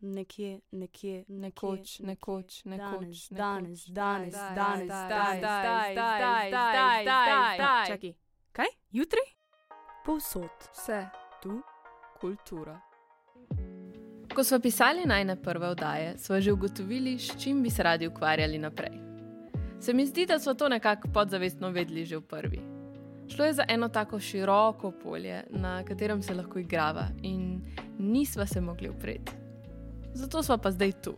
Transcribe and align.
nekje, 0.00 0.60
nekje, 0.70 1.24
Nekoč, 1.28 2.00
nekoč, 2.00 2.64
nekoč, 2.64 3.28
danes, 3.30 3.86
danes, 3.88 4.34
danes, 4.54 4.88
zdaj, 4.94 5.38
zdaj, 5.38 5.92
zdaj, 5.92 6.50
zdaj, 6.52 7.56
zdaj. 7.56 7.86
Čakaj, 7.86 8.14
kaj? 8.52 8.70
Jutri? 8.90 9.24
Povsod. 10.04 10.50
Vse, 10.72 11.06
Tu? 11.42 11.62
kultura. 12.20 12.80
Ko 14.34 14.44
smo 14.44 14.60
pisali 14.60 15.04
najne 15.06 15.36
prve 15.42 15.68
oddaje, 15.68 16.18
smo 16.18 16.40
že 16.40 16.52
ugotovili, 16.52 17.18
s 17.18 17.42
čim 17.42 17.62
bi 17.62 17.70
se 17.70 17.82
radi 17.82 18.06
ukvarjali 18.06 18.58
naprej. 18.58 18.98
Se 19.80 19.92
mi 19.94 20.06
zdi, 20.06 20.26
da 20.26 20.38
smo 20.38 20.54
to 20.54 20.68
nekako 20.68 21.08
podzavestno 21.14 21.70
vedeli 21.70 22.04
že 22.04 22.16
v 22.16 22.22
prvi. 22.22 22.60
Šlo 23.28 23.44
je 23.44 23.52
za 23.52 23.64
eno 23.68 23.88
tako 23.88 24.20
široko 24.20 24.92
polje, 25.02 25.44
na 25.50 25.84
katerem 25.84 26.22
se 26.22 26.34
lahko 26.34 26.58
igrava, 26.58 27.08
in 27.22 27.62
nisva 27.98 28.46
se 28.46 28.60
mogli 28.60 28.88
upreti. 28.88 29.45
Zato 30.16 30.42
smo 30.42 30.58
pa 30.58 30.70
zdaj 30.70 30.92
tu. 30.92 31.16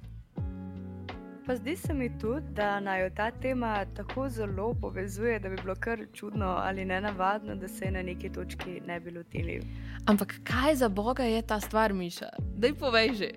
Pa 1.47 1.57
zdi 1.57 1.77
se 1.77 1.95
mi 1.95 2.19
tudi, 2.19 2.47
da 2.53 2.81
naj 2.81 3.11
ta 3.15 3.31
tema 3.31 3.85
tako 3.97 4.29
zelo 4.29 4.75
povezuje, 4.81 5.39
da 5.39 5.49
bi 5.49 5.57
bilo 5.57 5.75
kar 5.81 6.01
čudno 6.13 6.47
ali 6.47 6.85
nenavadno, 6.85 7.55
da 7.55 7.69
se 7.69 7.91
na 7.91 8.03
neki 8.03 8.33
točki 8.33 8.81
ne 8.87 9.01
bi 9.01 9.11
lotili. 9.11 9.61
Ampak 10.07 10.35
kaj 10.45 10.75
za 10.75 10.89
boga 10.89 11.23
je 11.23 11.43
ta 11.43 11.61
stvar, 11.61 11.93
Miša? 11.93 12.29
Daj 12.57 12.75
povej 12.75 13.15
že. 13.15 13.31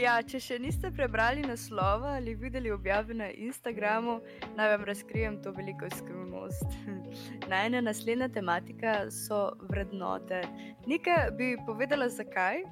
Ja, 0.00 0.22
če 0.22 0.40
še 0.40 0.58
niste 0.58 0.90
prebrali 0.94 1.42
naslova 1.42 2.14
ali 2.16 2.34
videli 2.34 2.70
objave 2.70 3.14
na 3.14 3.30
Instagramu, 3.30 4.20
naj 4.56 4.76
vam 4.76 4.84
razkrijem 4.84 5.42
to 5.42 5.50
veliko 5.52 5.90
skrivnost. 5.96 6.76
Najna 7.52 7.80
naslednja 7.80 8.28
tematika 8.28 9.10
so 9.10 9.50
vrednote. 9.68 10.44
Nekaj 10.86 11.30
bi 11.36 11.56
povedala, 11.66 12.08
zakaj? 12.08 12.62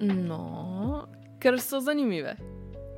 No, 0.00 1.06
ker 1.40 1.60
so 1.60 1.80
zanimive. 1.80 2.36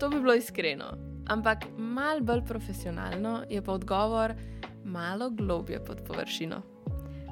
To 0.01 0.09
bi 0.09 0.21
bilo 0.21 0.35
iskreno. 0.35 0.85
Ampak 1.29 1.65
malo 1.77 2.21
bolj 2.21 2.45
profesionalno 2.47 3.43
je 3.51 3.63
pa 3.63 3.73
odgovor 3.73 4.35
malo 4.85 5.31
globje 5.31 5.85
pod 5.85 6.01
površino. 6.07 6.63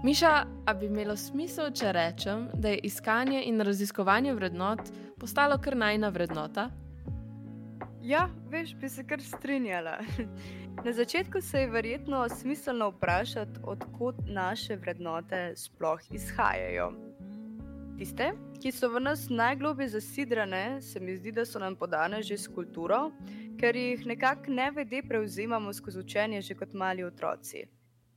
Miša, 0.04 0.46
a 0.66 0.74
bi 0.74 0.86
imelo 0.86 1.16
smisel, 1.16 1.72
če 1.74 1.92
rečem, 1.92 2.48
da 2.54 2.68
je 2.68 2.78
iskanje 2.86 3.42
in 3.44 3.60
raziskovanje 3.60 4.34
vrednot 4.34 4.80
postalo 5.18 5.58
kar 5.58 5.76
najna 5.76 6.08
vrednota? 6.08 6.68
Ja, 8.02 8.28
veš, 8.50 8.76
bi 8.78 8.88
se 8.88 9.06
kar 9.06 9.22
strinjala. 9.22 9.98
Na 10.84 10.92
začetku 10.92 11.40
se 11.40 11.60
je 11.60 11.70
verjetno 11.70 12.28
smiselno 12.28 12.90
vprašati, 12.90 13.60
odkot 13.62 14.16
naše 14.26 14.76
vrednote 14.76 15.52
sploh 15.56 16.00
izhajajo. 16.10 16.92
Tiste, 17.98 18.28
ki 18.62 18.70
so 18.70 18.86
v 18.94 19.00
nas 19.02 19.24
najglobje 19.26 19.88
zasidrane, 19.88 20.78
se 20.82 21.00
mi 21.00 21.16
zdi, 21.16 21.32
da 21.34 21.42
so 21.44 21.58
nam 21.58 21.74
podane 21.76 22.20
že 22.22 22.36
s 22.38 22.46
kulturo, 22.46 23.10
ker 23.58 23.74
jih 23.74 24.04
nekako 24.06 24.54
nevede 24.54 25.00
prevzemamo 25.02 25.72
skozi 25.74 25.98
učenje 25.98 26.42
že 26.42 26.54
kot 26.54 26.74
mali 26.78 27.02
otroci. 27.02 27.64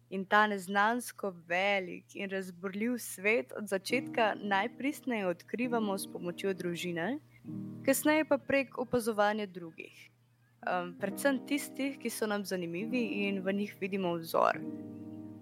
In 0.10 0.26
ta 0.26 0.46
neznansko 0.48 1.34
velik 1.48 2.14
in 2.14 2.30
razborljiv 2.30 3.00
svet 3.00 3.54
od 3.58 3.68
začetka 3.68 4.36
najpristneje 4.38 5.26
odkrivamo 5.28 5.98
s 5.98 6.06
pomočjo 6.06 6.54
družine, 6.54 7.18
kasneje 7.86 8.30
pa 8.30 8.38
prek 8.38 8.78
opazovanja 8.78 9.50
drugih. 9.50 9.98
Um, 10.62 10.94
predvsem 11.02 11.42
tistih, 11.50 11.98
ki 11.98 12.10
so 12.10 12.30
nam 12.30 12.46
zanimivi 12.46 13.02
in 13.26 13.42
v 13.42 13.54
njih 13.54 13.74
vidimo 13.82 14.14
vzor. 14.14 14.62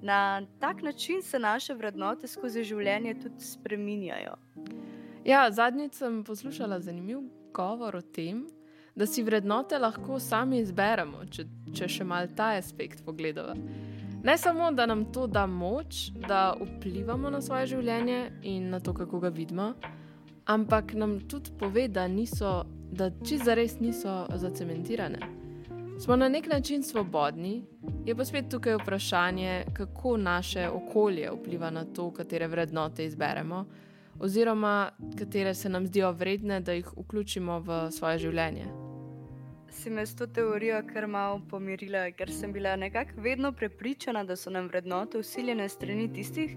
Na 0.02 0.42
tak 0.60 0.82
način 0.82 1.22
se 1.22 1.40
naše 1.40 1.74
vrednote 1.74 2.28
skozi 2.28 2.64
življenje 2.64 3.18
tudi 3.20 3.44
spreminjajo. 3.44 4.38
Ja, 5.26 5.52
zadnjič 5.52 5.94
sem 5.94 6.24
poslušala 6.24 6.80
zanimiv 6.80 7.20
govor 7.54 7.96
o 7.96 8.02
tem, 8.02 8.46
da 8.96 9.06
si 9.06 9.24
vrednote 9.24 9.78
lahko 9.80 10.20
sami 10.20 10.60
izberemo, 10.64 11.26
če, 11.32 11.46
če 11.76 11.88
še 11.88 12.08
mal 12.08 12.28
ta 12.36 12.54
aspekt 12.58 13.04
pogledamo. 13.06 13.56
Ne 14.24 14.36
samo, 14.38 14.72
da 14.76 14.86
nam 14.86 15.06
to 15.14 15.28
da 15.28 15.46
moč, 15.48 16.10
da 16.28 16.54
vplivamo 16.60 17.30
na 17.30 17.40
svoje 17.42 17.70
življenje 17.72 18.20
in 18.44 18.70
na 18.70 18.80
to, 18.84 18.94
kako 18.94 19.20
ga 19.24 19.32
vidimo, 19.32 19.74
ampak 20.46 20.94
nam 20.94 21.20
tudi 21.32 21.56
pove, 21.60 21.88
da, 21.88 22.08
niso, 22.08 22.66
da 22.92 23.12
čist 23.24 23.46
zares 23.48 23.80
niso 23.80 24.26
zacementirane. 24.36 25.39
Smo 26.00 26.16
na 26.16 26.30
nek 26.30 26.48
način 26.48 26.84
svobodni, 26.84 27.64
je 28.06 28.16
pa 28.16 28.26
spet 28.26 28.46
tukaj 28.50 28.76
vprašanje, 28.76 29.66
kako 29.74 30.18
naše 30.18 30.70
okolje 30.70 31.32
vpliva 31.32 31.70
na 31.70 31.86
to, 31.86 32.12
katere 32.14 32.48
vrednote 32.48 33.06
izberemo, 33.06 33.66
oziroma 34.20 34.92
katere 35.20 35.54
se 35.54 35.70
nam 35.70 35.88
zdijo 35.88 36.12
vredne, 36.12 36.60
da 36.60 36.74
jih 36.74 36.88
vključimo 36.98 37.60
v 37.60 37.92
svoje 37.92 38.18
življenje. 38.18 38.66
Si 39.70 39.90
me 39.90 40.06
s 40.06 40.16
to 40.16 40.28
teorijo 40.28 40.82
kar 40.94 41.08
malo 41.08 41.42
pomirila, 41.50 42.12
ker 42.12 42.32
sem 42.32 42.54
bila 42.54 42.76
nekako 42.76 43.22
vedno 43.22 43.52
prepričana, 43.52 44.24
da 44.24 44.36
so 44.36 44.50
nam 44.50 44.68
vrednote 44.68 45.20
usiljene 45.20 45.70
strani 45.70 46.14
tistih, 46.14 46.56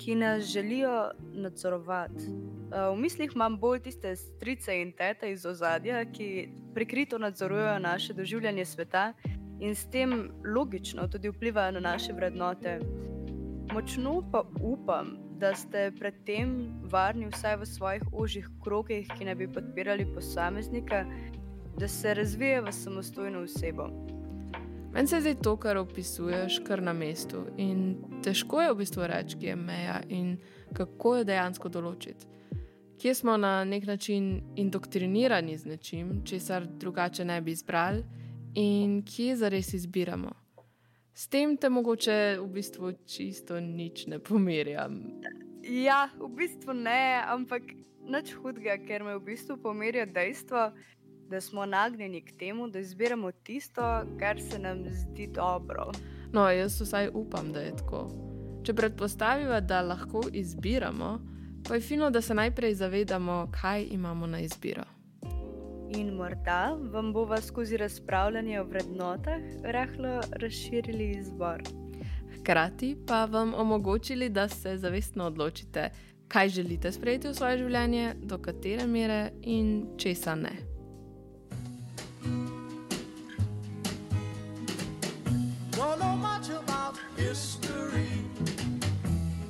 ki 0.00 0.14
nas 0.14 0.44
želijo 0.44 1.10
nadzorovati. 1.32 2.24
Uh, 2.28 2.96
V 2.96 3.00
mislih 3.00 3.30
imam 3.34 3.58
bolj 3.58 3.80
tiste 3.80 4.16
strice 4.16 4.80
in 4.80 4.92
tete 4.92 5.32
iz 5.32 5.46
ozadja, 5.46 6.04
ki 6.12 6.48
prikrito 6.74 7.18
nadzorujejo 7.18 7.78
naše 7.78 8.14
doživljanje 8.14 8.64
sveta 8.64 9.12
in 9.60 9.74
s 9.74 9.90
tem 9.90 10.30
logično 10.54 11.08
tudi 11.08 11.28
vplivajo 11.28 11.72
na 11.72 11.80
naše 11.80 12.12
vrednote. 12.12 12.78
Močno 13.72 14.30
pa 14.32 14.42
upam, 14.60 15.16
da 15.38 15.54
ste 15.54 15.92
predtem 15.98 16.72
varni 16.90 17.26
vsaj 17.26 17.56
v 17.56 17.66
svojih 17.66 18.02
ožjih 18.12 18.48
krogih, 18.64 19.08
ki 19.18 19.24
naj 19.24 19.34
bi 19.34 19.52
podpirali 19.52 20.06
posameznika, 20.14 21.04
da 21.78 21.88
se 21.88 22.14
razvije 22.14 22.60
v 22.60 22.72
samostojno 22.72 23.40
osebo. 23.40 23.88
Meni 24.92 25.08
se 25.08 25.20
zdi 25.20 25.34
to, 25.42 25.56
kar 25.56 25.76
opisuješ, 25.76 26.58
kar 26.66 26.82
na 26.82 26.92
mestu. 26.92 27.44
In 27.56 27.94
težko 28.24 28.62
je 28.62 28.72
v 28.72 28.78
bistvu 28.82 29.06
reči, 29.06 29.36
kje 29.38 29.52
je 29.52 29.56
meja 29.56 30.00
in 30.08 30.32
kako 30.74 31.20
jo 31.20 31.26
dejansko 31.28 31.70
določiti. 31.70 32.26
Kje 33.00 33.14
smo 33.14 33.36
na 33.38 33.64
nek 33.64 33.86
način 33.86 34.40
indoktrinirani 34.58 35.54
z 35.58 35.70
nečim, 35.70 36.10
česar 36.26 36.66
drugače 36.66 37.24
ne 37.24 37.38
bi 37.40 37.54
izbrali, 37.54 38.02
in 38.54 39.00
kje 39.06 39.36
zares 39.36 39.70
izbiramo. 39.78 40.34
S 41.14 41.28
tem 41.28 41.54
te 41.56 41.70
mogoče 41.70 42.18
v 42.40 42.48
bistvu 42.50 42.92
čisto 43.06 43.60
nič 43.60 44.08
ne 44.10 44.18
pomirjam. 44.18 44.98
Ja, 45.62 46.08
v 46.18 46.32
bistvu 46.34 46.74
ne, 46.74 47.22
ampak 47.30 47.62
nič 48.10 48.34
hudega, 48.34 48.74
ker 48.82 49.04
me 49.06 49.14
v 49.20 49.22
bistvu 49.30 49.56
pomirja 49.62 50.06
dejstvo, 50.06 50.70
da 51.30 51.40
smo 51.40 51.66
nagnjeni 51.66 52.20
k 52.20 52.32
temu, 52.38 52.68
da 52.68 52.78
izbiramo 52.78 53.32
tisto, 53.32 54.02
kar 54.18 54.40
se 54.40 54.58
nam 54.58 54.84
zdi 54.90 55.26
dobro. 55.26 55.92
No, 56.32 56.50
jaz 56.50 56.80
vsaj 56.80 57.08
upam, 57.14 57.52
da 57.52 57.60
je 57.60 57.76
tako. 57.76 58.08
Če 58.64 58.74
predpostavimo, 58.74 59.60
da 59.60 59.82
lahko 59.82 60.22
izbiramo, 60.32 61.18
pa 61.68 61.74
je 61.74 61.80
fino, 61.80 62.10
da 62.10 62.20
se 62.20 62.34
najprej 62.34 62.74
zavedamo, 62.74 63.52
kaj 63.60 63.86
imamo 63.90 64.26
na 64.26 64.40
izbiro. 64.40 64.84
In 65.96 66.14
morda 66.14 66.76
vam 66.92 67.12
bova 67.12 67.40
skozi 67.40 67.76
razpravljanje 67.76 68.60
o 68.60 68.64
vrednotah 68.64 69.40
rahlo 69.62 70.20
razširili 70.32 71.10
izbor. 71.18 71.62
Hkrati 72.38 72.96
pa 73.06 73.24
vam 73.24 73.54
omogočili, 73.54 74.28
da 74.28 74.48
se 74.48 74.76
zavestno 74.76 75.24
odločite, 75.24 75.90
kaj 76.28 76.48
želite 76.48 76.92
sprejeti 76.92 77.28
v 77.28 77.34
svoje 77.34 77.58
življenje, 77.58 78.14
do 78.22 78.38
katere 78.38 78.86
mere 78.86 79.30
in 79.42 79.86
česa 79.98 80.34
ne. 80.34 80.69
Don't 85.72 85.98
know 85.98 86.16
much 86.16 86.48
about 86.50 86.96
history. 87.16 88.08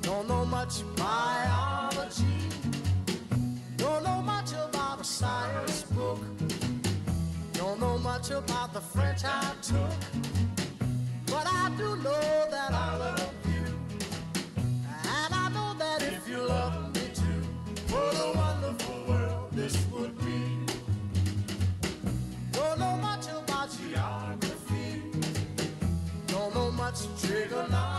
Don't 0.01 0.27
know 0.27 0.45
much 0.45 0.83
biology. 0.95 2.25
Don't 3.77 4.03
know 4.03 4.21
much 4.21 4.53
about 4.53 5.01
a 5.01 5.03
science 5.03 5.83
book. 5.83 6.19
Don't 7.53 7.79
know 7.79 7.97
much 7.97 8.31
about 8.31 8.73
the 8.73 8.81
French 8.81 9.25
I 9.25 9.53
took. 9.61 9.91
But 11.27 11.47
I 11.47 11.71
do 11.77 11.95
know 11.97 12.47
that 12.51 12.71
I 12.71 12.97
love 12.97 13.33
you. 13.45 13.65
And 14.87 15.33
I 15.33 15.49
know 15.49 15.73
that 15.77 16.01
if 16.03 16.27
you 16.29 16.41
love 16.43 16.80
Jiggle 27.31 27.90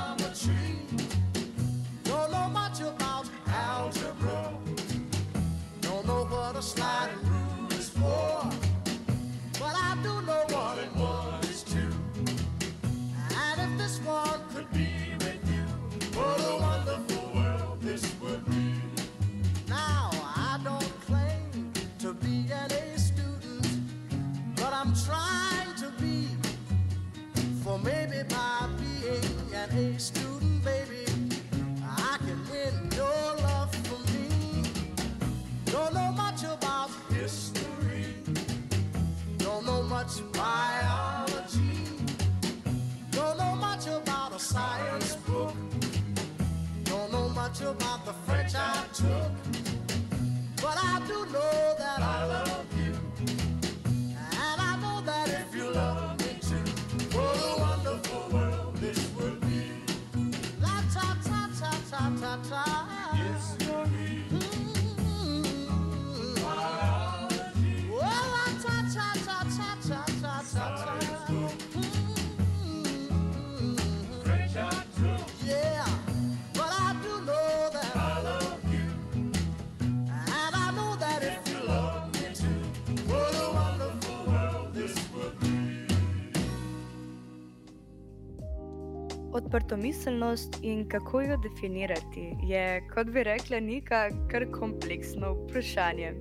Odprtomiselnost 89.53 90.59
in 90.63 90.89
kako 90.89 91.21
jo 91.21 91.37
definirati 91.37 92.37
je, 92.43 92.89
kot 92.95 93.07
bi 93.07 93.23
rekla, 93.23 93.61
neka 93.61 94.09
kar 94.31 94.47
kompleksno 94.53 95.35
vprašanje. 95.35 96.15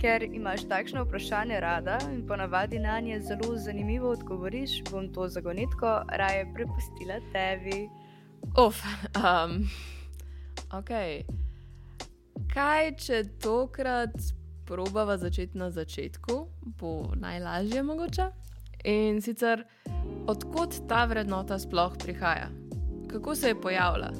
Ker 0.00 0.22
imaš 0.22 0.64
takšno 0.68 1.04
vprašanje 1.04 1.60
rada 1.60 1.98
in 2.12 2.26
ponavadi 2.26 2.78
na 2.78 3.00
nje 3.00 3.20
zelo 3.20 3.56
zanimivo 3.56 4.10
odgovoriš, 4.10 4.82
bom 4.90 5.12
to 5.12 5.28
zagonetko 5.28 6.02
raje 6.08 6.50
prepustila 6.54 7.20
tebi. 7.32 7.88
Uf, 8.66 8.82
um, 9.14 9.62
ok. 10.78 10.90
Kaj, 12.54 12.94
če 12.96 13.24
tokrat 13.38 14.18
probava 14.66 15.14
začeti 15.18 15.58
na 15.58 15.70
začetku, 15.70 16.46
bo 16.66 17.12
najlažje 17.14 17.82
mogoče? 17.82 18.41
In 18.84 19.20
sicer, 19.22 19.62
odkot 20.26 20.74
ta 20.88 21.04
vrednota 21.06 21.58
sploh 21.58 21.94
prihaja? 21.98 22.50
Kako 23.06 23.34
se 23.34 23.48
je 23.48 23.60
pojavila? 23.60 24.10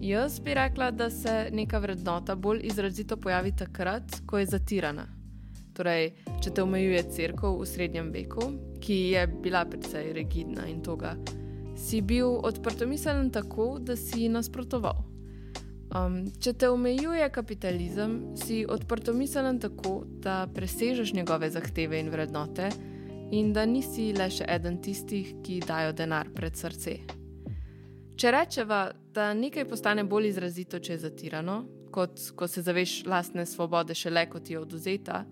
Jaz 0.00 0.40
bi 0.40 0.54
rekla, 0.54 0.90
da 0.90 1.10
se 1.10 1.48
neka 1.52 1.78
vrednota 1.78 2.34
bolj 2.34 2.60
izrazito 2.62 3.16
pojavi 3.16 3.56
takrat, 3.56 4.02
ko 4.26 4.38
je 4.38 4.46
zatirana. 4.46 5.06
Torej, 5.76 6.12
če 6.42 6.50
te 6.50 6.62
omejuje 6.62 7.02
crkva 7.12 7.52
v 7.56 7.66
srednjem 7.68 8.10
veku, 8.12 8.50
ki 8.80 8.98
je 9.14 9.26
bila 9.26 9.64
precej 9.64 10.12
rigidna 10.12 10.66
in 10.68 10.82
toga, 10.84 11.14
si 11.76 12.00
bil 12.00 12.36
odprtomiselen 12.44 13.30
tako, 13.30 13.78
da 13.80 13.96
si 13.96 14.28
nasprotoval. 14.28 15.04
Um, 15.90 16.20
če 16.40 16.52
te 16.52 16.68
omejuje 16.68 17.28
kapitalizem, 17.32 18.36
si 18.36 18.62
odprtomiselen 18.68 19.58
tako, 19.60 20.02
da 20.20 20.44
presežeš 20.54 21.12
njegove 21.16 21.50
zahteve 21.50 22.00
in 22.00 22.12
vrednote, 22.12 22.68
in 23.30 23.52
da 23.52 23.64
nisi 23.66 24.10
le 24.12 24.26
še 24.30 24.44
eden 24.48 24.80
tistih, 24.82 25.36
ki 25.44 25.60
dajo 25.66 25.92
denar 25.94 26.30
pred 26.34 26.56
srce. 26.58 26.96
Če 28.18 28.32
rečeva, 28.34 28.90
da 29.14 29.30
nekaj 29.34 29.64
postane 29.70 30.04
bolj 30.04 30.32
izrazito, 30.32 30.80
če 30.82 30.96
je 30.96 31.02
zatirano, 31.06 31.60
kot 31.94 32.20
ko 32.36 32.48
se 32.50 32.62
zaveš 32.62 33.04
lastne 33.06 33.46
svobode 33.46 33.94
šele, 33.94 34.26
ko 34.30 34.42
ti 34.42 34.54
je 34.54 34.60
oduzeta, 34.60 35.22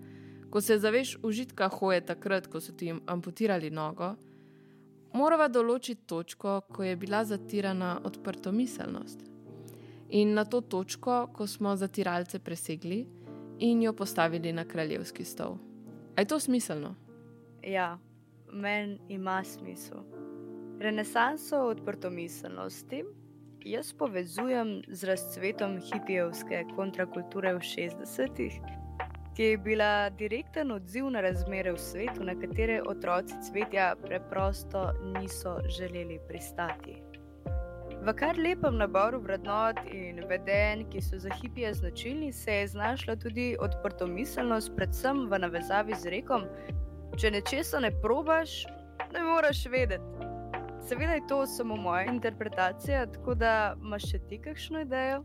ko 0.49 0.61
se 0.61 0.79
zaveš 0.79 1.17
užitka 1.23 1.69
hoje 1.75 2.01
takrat, 2.07 2.47
ko 2.47 2.61
so 2.63 2.73
ti 2.73 2.89
amputirali 2.89 3.69
nogo, 3.69 4.15
morava 5.13 5.49
določiti 5.51 6.07
točko, 6.07 6.61
ko 6.71 6.87
je 6.87 6.95
bila 6.97 7.21
zatirana 7.27 7.99
odprtomiselnost. 8.07 9.27
In 10.17 10.33
na 10.33 10.47
to 10.49 10.61
točko, 10.61 11.27
ko 11.35 11.45
smo 11.47 11.75
zatiralce 11.77 12.39
presegli 12.41 13.03
in 13.59 13.83
jo 13.83 13.93
postavili 13.93 14.53
na 14.55 14.65
kraljevski 14.65 15.25
stol. 15.27 15.59
A 16.15 16.23
je 16.23 16.31
to 16.31 16.39
smiselno? 16.39 16.95
Ja, 17.63 17.97
meni 18.51 18.99
ima 19.09 19.43
smisel. 19.43 19.99
Renesanso 20.79 21.57
odprtomiselnosti 21.57 23.03
jaz 23.65 23.93
povezujem 23.93 24.81
z 24.87 25.03
razcvetom 25.03 25.79
hipijevske 25.81 26.63
kontrakulture 26.75 27.53
v 27.53 27.59
60-ih, 27.59 28.61
ki 29.35 29.43
je 29.43 29.57
bila 29.57 30.09
direkten 30.09 30.71
odziv 30.71 31.09
na 31.11 31.21
razmere 31.21 31.73
v 31.75 31.77
svetu, 31.77 32.23
na 32.23 32.35
katere 32.39 32.81
otroci 32.87 33.35
cvetja 33.49 33.95
preprosto 34.01 34.91
niso 35.03 35.57
želeli 35.67 36.19
pristati. 36.27 36.95
V 37.99 38.13
kar 38.15 38.37
lepem 38.39 38.77
naboru 38.79 39.19
vrednot 39.19 39.79
in 39.91 40.23
vedenj, 40.27 40.85
ki 40.89 41.01
so 41.01 41.17
za 41.19 41.29
hipije 41.41 41.73
značilni, 41.73 42.31
se 42.33 42.53
je 42.53 42.67
znašla 42.67 43.15
tudi 43.15 43.55
odprtomiselnost, 43.59 44.71
predvsem 44.75 45.25
v 45.27 45.39
navezavi 45.39 45.95
z 45.95 46.15
rekom: 46.15 46.47
Če 47.17 47.31
nečesa 47.31 47.79
ne 47.79 47.91
probaš, 48.01 48.65
ne 49.13 49.23
moreš 49.23 49.65
vedeti. 49.71 50.29
Seveda 50.87 51.13
je 51.13 51.27
to 51.27 51.45
samo 51.47 51.75
moja 51.75 52.05
interpretacija, 52.05 53.05
tako 53.05 53.35
da 53.35 53.75
imaš 53.81 54.09
še 54.11 54.19
ti 54.29 54.39
kakšno 54.41 54.81
idejo? 54.81 55.23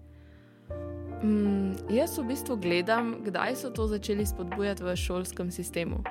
Mm, 1.25 1.73
jaz 1.91 2.19
v 2.19 2.27
bistvu 2.29 2.57
gledam, 2.61 3.15
kdaj 3.25 3.57
so 3.57 3.71
to 3.71 3.87
začeli 3.89 4.27
spodbujati 4.27 4.85
v 4.85 4.97
šolskem 4.97 5.51
sistemu. 5.51 6.03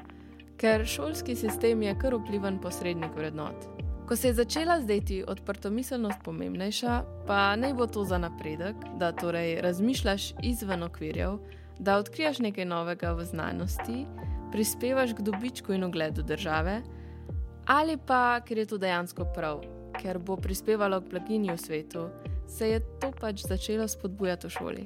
Ker 0.58 0.86
šolski 0.88 1.36
sistem 1.36 1.84
je 1.84 1.94
kar 2.02 2.16
vpliven 2.18 2.58
posrednik 2.62 3.14
vrednot. 3.18 3.68
Ko 4.08 4.16
se 4.16 4.28
je 4.28 4.34
začela 4.34 4.80
zdeti 4.82 5.24
odprtomiselnost 5.28 6.24
pomembnejša, 6.24 7.04
pa 7.28 7.56
naj 7.56 7.74
bo 7.74 7.88
to 7.88 8.04
za 8.04 8.18
napredek, 8.18 8.76
da 9.00 9.12
torej 9.12 9.62
razmišljaš 9.62 10.34
izven 10.44 10.84
okvirjev, 10.84 11.38
da 11.80 11.98
odkrijaš 11.98 12.40
nekaj 12.40 12.66
novega 12.66 13.14
v 13.14 13.26
znanosti, 13.26 14.06
prispevaš 14.54 15.14
k 15.18 15.26
dobičku 15.26 15.74
in 15.74 15.84
ugledu 15.84 16.22
države, 16.22 16.82
ali 17.66 17.98
pa 17.98 18.40
ker 18.46 18.58
je 18.58 18.66
to 18.66 18.78
dejansko 18.78 19.26
prav, 19.36 19.64
ker 19.98 20.20
bo 20.20 20.36
prispevalo 20.38 21.02
k 21.02 21.10
blaginji 21.10 21.52
v 21.52 21.58
svetu, 21.58 22.10
se 22.48 22.70
je 22.70 22.80
to 23.02 23.10
pač 23.12 23.48
začelo 23.50 23.88
spodbujati 23.88 24.48
v 24.48 24.50
šoli. 24.50 24.86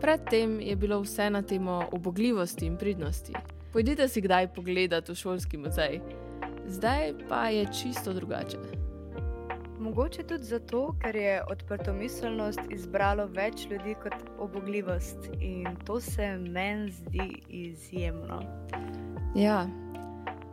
Predtem 0.00 0.60
je 0.60 0.76
bilo 0.76 1.00
vse 1.02 1.30
na 1.30 1.42
temo 1.42 1.82
obogljivosti 1.92 2.66
in 2.66 2.76
pridnosti. 2.76 3.34
Pojdite 3.72 4.08
si 4.08 4.20
kdaj 4.20 4.54
pogledati 4.54 5.12
v 5.12 5.18
šolski 5.18 5.58
muzej, 5.58 6.00
zdaj 6.66 7.14
pa 7.28 7.48
je 7.50 7.66
čisto 7.74 8.12
drugače. 8.12 8.79
Mogoče 9.90 10.22
tudi 10.22 10.44
zato, 10.44 10.94
ker 11.02 11.16
je 11.16 11.42
odprtomiselnost 11.50 12.60
izbralo 12.70 13.24
več 13.26 13.64
ljudi 13.70 13.96
kot 14.02 14.12
obogljivost 14.38 15.24
in 15.40 15.64
to 15.86 15.96
se 16.00 16.26
meni 16.38 16.90
zdi 16.90 17.42
izjemno. 17.48 18.36
Ja, 19.34 19.66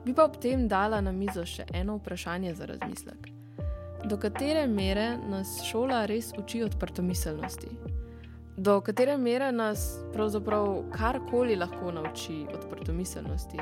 bi 0.05 0.15
pa 0.17 0.25
ob 0.25 0.39
tem 0.41 0.63
dala 0.67 1.03
na 1.05 1.13
mizo 1.13 1.43
še 1.45 1.67
eno 1.73 1.99
vprašanje 1.99 2.55
za 2.57 2.65
razmislek. 2.65 3.27
Do 4.09 4.17
katere 4.17 4.63
mere 4.67 5.05
nas 5.29 5.59
šola 5.69 5.99
res 6.09 6.31
uči 6.33 6.63
odprtomiselnosti? 6.65 7.69
Do 8.57 8.79
katere 8.81 9.19
mere 9.21 9.51
nas 9.51 9.85
pravzaprav 10.15 10.79
karkoli 10.95 11.59
lahko 11.61 11.93
nauči 11.93 12.39
odprtomiselnosti? 12.55 13.61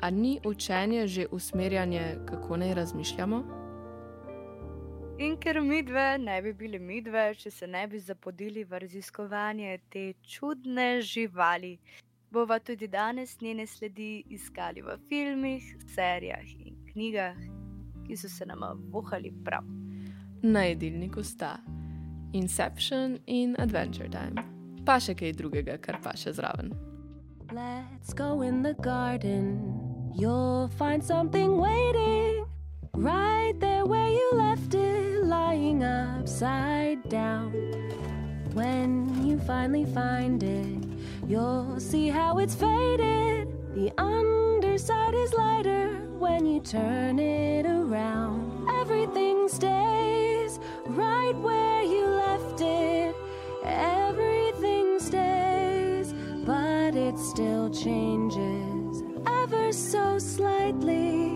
A 0.00 0.10
ni 0.10 0.36
učenje 0.44 1.06
že 1.06 1.26
usmerjanje, 1.32 2.04
kako 2.28 2.60
naj 2.60 2.74
razmišljamo? 2.82 3.42
In 5.20 5.36
ker 5.36 5.60
mi 5.60 5.82
dve 5.82 6.18
ne 6.18 6.42
bi 6.42 6.52
bili 6.52 6.78
mi 6.78 7.00
dve, 7.04 7.34
če 7.36 7.50
se 7.52 7.66
ne 7.66 7.82
bi 7.86 7.98
zapodili 8.00 8.62
v 8.64 8.78
raziskovanje 8.80 9.74
te 9.92 10.04
čudne 10.24 11.02
živali, 11.04 11.74
bova 12.32 12.56
tudi 12.58 12.88
danes 12.88 13.34
njene 13.40 13.66
sledi 13.66 14.24
iskali 14.32 14.80
v 14.80 14.96
filmih, 15.08 15.66
serijah 15.94 16.46
in 16.56 16.78
knjigah, 16.92 17.36
ki 18.06 18.16
so 18.16 18.30
se 18.32 18.46
nama 18.46 18.72
vohali 18.90 19.34
prav. 19.44 19.66
Na 20.42 20.62
jedilniku 20.70 21.22
sta 21.22 21.58
Inception 22.32 23.18
in 23.26 23.56
Adventure 23.58 24.08
Time, 24.08 24.40
pa 24.86 24.96
še 24.96 25.18
kaj 25.20 25.34
drugega, 25.36 25.76
kar 25.84 26.00
pa 26.00 26.16
še 26.16 26.32
zraven. 26.32 26.72
Let's 27.52 28.16
go 28.16 28.40
in 28.40 28.62
the 28.62 28.72
garden. 28.72 29.60
You'll 30.16 30.72
find 30.78 31.04
something 31.04 31.60
waiting 31.60 32.46
right 32.94 33.54
there 33.60 33.84
where 33.84 34.08
you 34.08 34.30
left 34.32 34.74
it, 34.74 34.99
lying 35.30 35.84
upside 35.84 37.08
down. 37.08 37.52
When 38.52 39.24
you 39.24 39.38
finally 39.38 39.84
find 39.84 40.42
it, 40.42 40.82
you'll 41.28 41.78
see 41.78 42.08
how 42.08 42.38
it's 42.38 42.56
faded. 42.56 43.46
The 43.76 43.92
underside 43.96 45.14
is 45.14 45.32
lighter 45.32 45.86
when 46.18 46.46
you 46.46 46.58
turn 46.58 47.20
it 47.20 47.64
around. 47.64 48.68
Everything 48.80 49.48
stays 49.48 50.58
right 50.86 51.36
where 51.36 51.82
you 51.84 52.06
left 52.06 52.60
it. 52.60 53.14
Everything 53.64 54.98
stays, 54.98 56.12
but 56.44 56.96
it 56.96 57.16
still 57.16 57.70
changes 57.70 59.04
ever 59.28 59.70
so 59.72 60.18
slightly, 60.18 61.29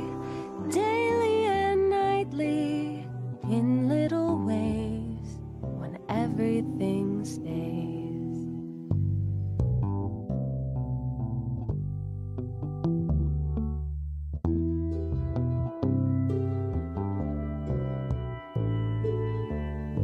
in 3.54 3.88
little 3.88 4.36
ways 4.44 5.38
when 5.60 5.96
everything 6.08 7.24
stays. 7.24 8.38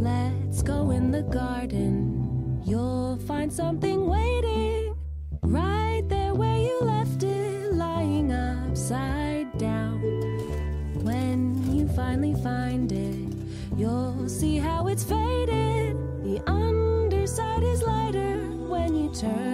Let's 0.01 0.63
go 0.63 0.91
in 0.93 1.11
the 1.11 1.23
garden. 1.23 2.63
You'll 2.65 3.17
find 3.17 3.53
something 3.53 4.09
waiting 4.09 4.95
right 5.43 6.05
there 6.07 6.35
where 6.35 6.59
you 6.59 6.79
left 6.83 7.25
it, 7.25 7.73
lying 7.73 8.31
upside 8.31 9.30
see 14.31 14.59
how 14.59 14.87
it's 14.87 15.03
faded. 15.03 15.97
The 16.23 16.41
underside 16.47 17.63
is 17.63 17.83
lighter 17.83 18.39
when 18.69 18.95
you 18.95 19.13
turn 19.13 19.50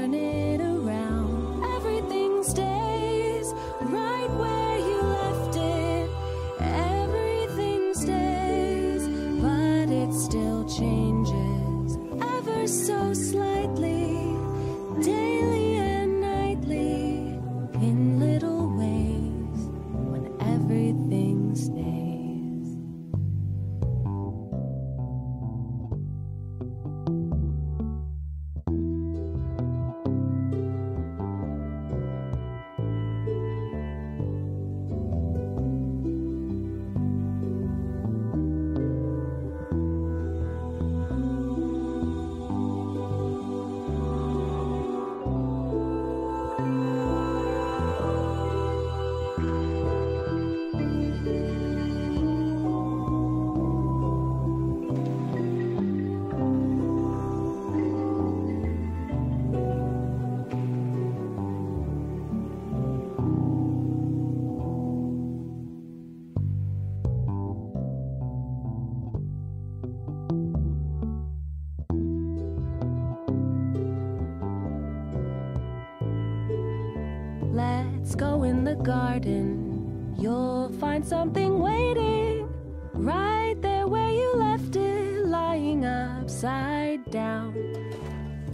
garden. 79.17 80.15
You'll 80.19 80.71
find 80.79 81.07
something 81.07 81.59
waiting 81.59 82.49
right 82.93 83.55
there 83.63 83.87
where 83.87 84.11
you 84.11 84.35
left 84.37 84.77
it, 84.77 85.25
lying 85.27 85.85
upside 85.87 87.11
down. 87.11 87.55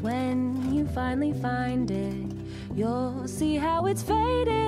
When 0.00 0.72
you 0.72 0.86
finally 0.86 1.32
find 1.32 1.90
it, 1.90 2.30
you'll 2.76 3.26
see 3.26 3.56
how 3.56 3.86
it's 3.86 4.02
faded. 4.02 4.61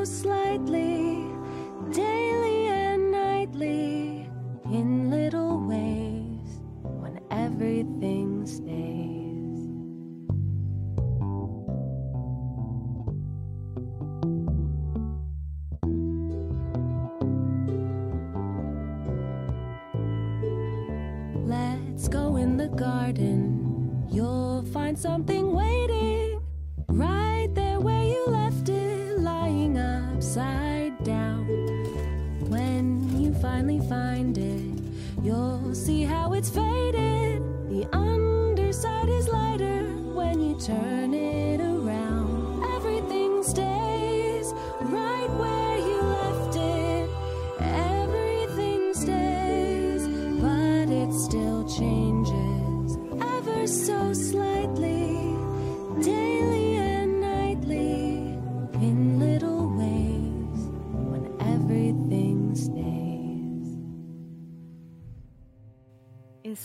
So 0.00 0.04
slightly, 0.04 1.09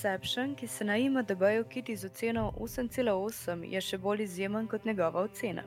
Inception, 0.05 0.55
ki 0.55 0.67
se 0.67 0.85
na 0.85 0.97
IMDB-ju 0.97 1.63
kiti 1.63 1.95
z 1.97 2.05
oceno 2.05 2.53
8,8, 2.59 3.63
je 3.65 3.79
še 3.81 3.97
bolj 3.97 4.21
izjemen 4.21 4.67
kot 4.69 4.83
njegova 4.85 5.24
ocena. 5.25 5.63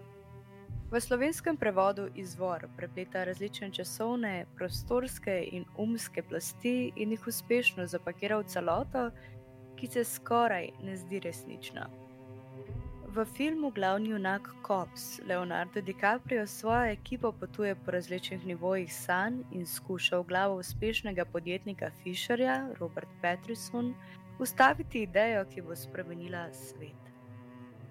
V 0.93 1.01
slovenskem 1.03 1.57
prevodu 1.59 2.05
izvor 2.15 2.69
prepleta 2.77 3.25
različne 3.27 3.73
časovne, 3.75 4.47
prostorske 4.55 5.35
in 5.43 5.65
umske 5.77 6.23
plasti 6.23 6.93
in 6.97 7.17
jih 7.17 7.27
uspešno 7.27 7.87
zapakira 7.91 8.39
v 8.39 8.47
celoto, 8.47 9.03
ki 9.75 9.91
se 9.91 10.05
skoraj 10.07 10.71
ne 10.87 10.95
zdi 10.97 11.19
resnična. 11.25 11.89
V 13.11 13.25
filmu 13.25 13.73
glavni 13.75 14.15
junak 14.15 14.53
Cops 14.63 15.19
Leonardo 15.27 15.83
DiCaprio 15.83 16.47
s 16.47 16.61
svojo 16.61 16.93
ekipo 16.93 17.33
potuje 17.33 17.75
po 17.75 17.91
različnih 17.91 18.47
nivojih 18.47 18.95
sanj 18.95 19.43
in 19.51 19.67
skuša 19.67 20.23
v 20.23 20.29
glavo 20.31 20.63
uspešnega 20.63 21.25
podjetnika 21.25 21.91
Fisherja, 22.05 22.69
Robert 22.79 23.11
Patterson, 23.23 23.95
ustaviti 24.39 25.03
idejo, 25.03 25.45
ki 25.51 25.63
bo 25.63 25.77
spremenila 25.77 26.49
svet. 26.53 27.09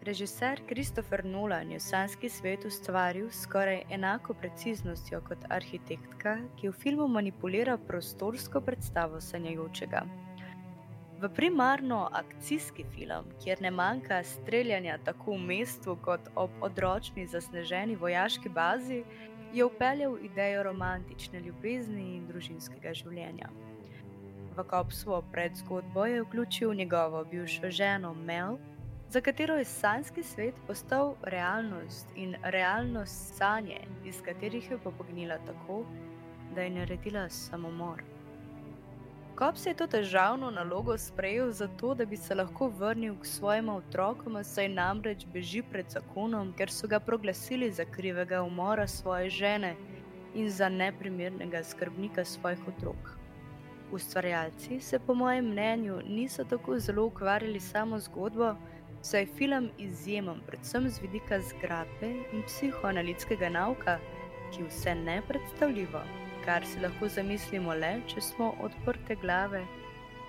Režiser 0.07 0.61
Christopher 0.67 1.25
Nolan 1.25 1.71
je 1.71 1.79
sanski 1.79 2.29
svet 2.29 2.65
ustvaril 2.65 3.31
skoraj 3.31 3.81
enako 3.91 4.33
preciznostjo 4.33 5.19
kot 5.27 5.43
arhitektka, 5.49 6.37
ki 6.55 6.69
v 6.69 6.79
filmu 6.83 7.07
manipulira 7.07 7.77
prostorsko 7.77 8.61
predstavo 8.61 9.21
sanjajočega. 9.21 10.05
V 11.19 11.29
primarno 11.35 12.09
akcijski 12.13 12.85
film, 12.95 13.25
kjer 13.43 13.61
ne 13.61 13.71
manjka 13.71 14.23
streljanja 14.23 14.97
tako 15.03 15.31
v 15.31 15.43
mestu 15.49 15.97
kot 16.01 16.29
ob 16.35 16.51
odročni 16.61 17.27
zasneženi 17.27 17.95
vojaški 17.95 18.49
bazi, 18.49 19.03
je 19.53 19.65
upeljal 19.65 20.17
idejo 20.23 20.63
romantične 20.63 21.39
ljubezni 21.39 22.15
in 22.15 22.27
družinskega 22.27 22.93
življenja. 22.93 23.49
V 24.57 24.63
Kopsovo 24.63 25.21
predzgodbo 25.31 26.05
je 26.05 26.21
vključil 26.21 26.73
njegovo 26.73 27.23
bivšo 27.23 27.69
ženo 27.69 28.13
Mel, 28.13 28.57
za 29.09 29.21
katero 29.21 29.55
je 29.55 29.65
sanski 29.65 30.23
svet 30.23 30.55
postal 30.67 31.15
realnost 31.23 32.07
in 32.15 32.35
realnost 32.43 33.35
sanje, 33.37 33.79
iz 34.05 34.21
katerih 34.25 34.71
je 34.71 34.77
popognila 34.77 35.37
tako, 35.45 35.85
da 36.55 36.61
je 36.61 36.69
naredila 36.69 37.29
samomor. 37.29 38.03
Kops 39.35 39.65
je 39.65 39.73
to 39.73 39.87
težavno 39.87 40.49
nalogo 40.51 40.97
sprejel 40.97 41.51
zato, 41.51 41.93
da 41.93 42.05
bi 42.05 42.17
se 42.17 42.35
lahko 42.35 42.67
vrnil 42.79 43.15
k 43.21 43.25
svojim 43.25 43.69
otrokom, 43.69 44.43
saj 44.43 44.69
namreč 44.69 45.27
beži 45.33 45.61
pred 45.61 45.85
zakonom, 45.89 46.53
ker 46.57 46.71
so 46.71 46.87
ga 46.87 46.99
proglasili 46.99 47.71
za 47.71 47.85
krivega 47.85 48.41
umora 48.41 48.87
svoje 48.87 49.29
žene 49.29 49.75
in 50.33 50.49
za 50.49 50.69
neprimernega 50.69 51.63
skrbnika 51.63 52.25
svojih 52.25 52.67
otrok. 52.67 53.17
Ustvarjalci 53.91 54.81
se, 54.81 54.99
po 54.99 55.13
mojem 55.13 55.45
mnenju, 55.45 56.01
niso 56.07 56.43
tako 56.43 56.79
zelo 56.79 57.05
ukvarjali 57.05 57.59
samo 57.59 57.99
zgodbo, 57.99 58.55
saj 59.01 59.21
je 59.21 59.27
film 59.37 59.69
izjemen, 59.77 60.41
predvsem 60.47 60.89
z 60.89 61.01
vidika 61.01 61.39
zgradbe 61.41 62.09
in 62.33 62.43
psihoanalitskega 62.47 63.49
nauka, 63.49 63.99
ki 64.51 64.63
vse 64.63 64.95
nepredstavljivo, 64.95 66.01
kar 66.45 66.65
si 66.65 66.79
lahko 66.79 67.07
zamislimo 67.07 67.73
le, 67.73 68.01
če 68.07 68.21
smo 68.21 68.53
odprte 68.61 69.15
glave, 69.15 69.63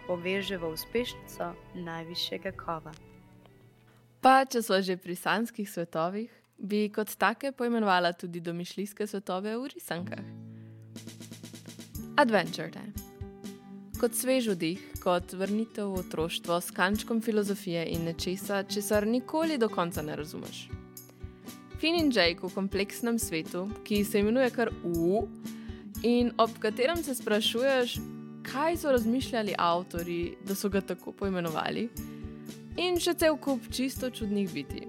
poveže 0.06 0.56
v 0.56 0.72
uspešnico 0.72 1.52
najvišjega 1.74 2.52
kova. 2.56 2.92
Pa 4.20 4.44
če 4.44 4.62
smo 4.62 4.80
že 4.82 4.96
pri 4.96 5.14
sanskih 5.16 5.70
svetovih, 5.70 6.30
bi 6.58 6.88
kot 6.94 7.14
take 7.18 7.52
poimenovala 7.52 8.12
tudi 8.12 8.40
domišljijske 8.40 9.06
svetove 9.06 9.56
v 9.56 9.68
risankah. 9.74 10.24
Adventure 12.18 12.70
Time. 12.70 12.87
Kot 13.98 14.14
svež 14.14 14.52
vdih, 14.54 14.82
kot 15.02 15.32
vrnitev 15.34 15.88
v 15.90 16.00
otroštvo 16.04 16.60
s 16.62 16.70
kančkom 16.70 17.18
filozofije 17.18 17.82
in 17.90 18.04
nečesa, 18.06 18.62
česar 18.62 19.02
nikoli 19.06 19.56
do 19.58 19.66
konca 19.68 20.02
ne 20.06 20.14
razumeš. 20.16 20.68
Finn 21.82 21.98
in 21.98 22.12
Jake 22.14 22.46
v 22.46 22.50
kompleksnem 22.54 23.18
svetu, 23.18 23.66
ki 23.82 24.04
se 24.04 24.20
imenuje 24.22 24.50
kar 24.54 24.70
U, 24.84 25.26
in 26.02 26.30
ob 26.38 26.54
katerem 26.62 27.02
se 27.02 27.14
sprašuješ, 27.14 27.96
kaj 28.46 28.76
so 28.76 28.92
razmišljali 28.94 29.56
avtori, 29.58 30.36
da 30.46 30.54
so 30.54 30.70
ga 30.70 30.80
tako 30.80 31.12
poimenovali, 31.12 31.88
in 32.78 33.00
še 33.02 33.16
cel 33.18 33.34
kup 33.36 33.66
čisto 33.74 34.10
čudnih 34.10 34.52
biti. 34.54 34.84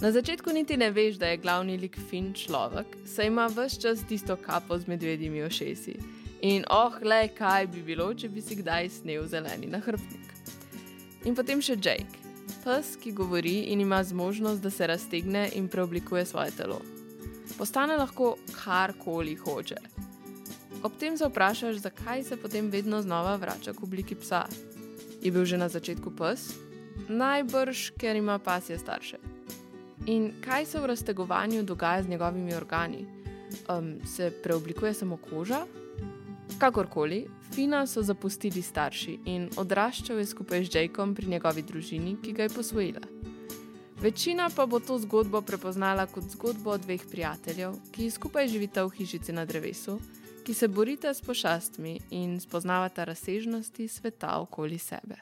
Na 0.00 0.08
začetku 0.08 0.52
niti 0.56 0.80
ne 0.80 0.88
veš, 0.90 1.20
da 1.20 1.34
je 1.34 1.42
glavni 1.44 1.76
lik 1.76 2.00
Finn 2.08 2.32
človek, 2.32 2.96
saj 3.04 3.28
ima 3.28 3.44
vse 3.52 3.80
čas 3.80 4.00
tisto 4.08 4.36
kapo 4.40 4.78
z 4.78 4.88
medvedjimi 4.88 5.44
ošesi. 5.44 6.19
In 6.42 6.64
oh, 6.70 6.94
le 7.02 7.28
kaj 7.36 7.66
bi 7.68 7.82
bilo, 7.84 8.08
če 8.16 8.30
bi 8.32 8.40
si 8.40 8.56
kdaj 8.56 8.88
snil 8.88 9.26
zeleni 9.28 9.68
nahrbnik. 9.68 10.30
In 11.28 11.36
potem 11.36 11.60
še 11.60 11.76
Jake, 11.76 12.20
pes, 12.64 12.94
ki 12.96 13.12
govori 13.12 13.68
in 13.72 13.82
ima 13.84 14.00
zmožnost, 14.04 14.62
da 14.64 14.70
se 14.72 14.86
raztegne 14.88 15.50
in 15.54 15.68
preoblikuje 15.68 16.24
svoje 16.26 16.54
telo. 16.56 16.80
Postane 17.58 17.96
lahko 18.00 18.38
karkoli 18.54 19.34
hoče. 19.36 19.76
Ob 20.82 20.96
tem 20.96 21.18
se 21.20 21.28
vprašaš, 21.28 21.82
zakaj 21.84 22.24
se 22.24 22.40
potem 22.40 22.70
vedno 22.72 23.02
znova 23.02 23.36
vrača 23.36 23.74
k 23.76 23.82
obliki 23.84 24.16
psa. 24.16 24.46
Je 25.20 25.28
bil 25.28 25.44
že 25.44 25.60
na 25.60 25.68
začetku 25.68 26.08
pes? 26.16 26.54
Najbrž, 27.08 27.90
ker 28.00 28.16
ima 28.16 28.38
pasje 28.38 28.78
starše. 28.80 29.20
In 30.08 30.32
kaj 30.40 30.66
se 30.66 30.80
v 30.80 30.88
raztegovanju 30.88 31.62
dogaja 31.68 32.02
z 32.02 32.08
njegovimi 32.08 32.54
organi? 32.54 33.04
Um, 33.68 34.00
se 34.08 34.32
preoblikuje 34.42 34.94
samo 34.94 35.20
koža? 35.20 35.66
Kakorkoli, 36.60 37.26
Fina 37.54 37.86
so 37.86 38.02
zapustili 38.02 38.60
starši 38.62 39.14
in 39.24 39.46
odraščal 39.56 40.18
je 40.20 40.26
skupaj 40.26 40.64
z 40.64 40.74
Jakom 40.74 41.14
pri 41.16 41.30
njegovi 41.32 41.62
družini, 41.62 42.18
ki 42.20 42.34
ga 42.36 42.42
je 42.42 42.52
posvojila. 42.52 43.00
Večina 44.00 44.50
pa 44.56 44.66
bo 44.66 44.80
to 44.80 44.98
zgodbo 44.98 45.40
prepoznala 45.40 46.04
kot 46.06 46.28
zgodbo 46.34 46.76
dveh 46.78 47.00
prijateljev, 47.10 47.78
ki 47.92 48.10
skupaj 48.10 48.48
živita 48.52 48.84
v 48.84 48.92
hišici 48.98 49.32
na 49.32 49.46
drevesu, 49.48 49.96
ki 50.44 50.54
se 50.54 50.68
borita 50.68 51.14
s 51.14 51.24
pošastmi 51.24 51.98
in 52.10 52.36
spoznavata 52.40 53.04
razsežnosti 53.08 53.88
sveta 53.88 54.36
okoli 54.40 54.78
sebe. 54.78 55.16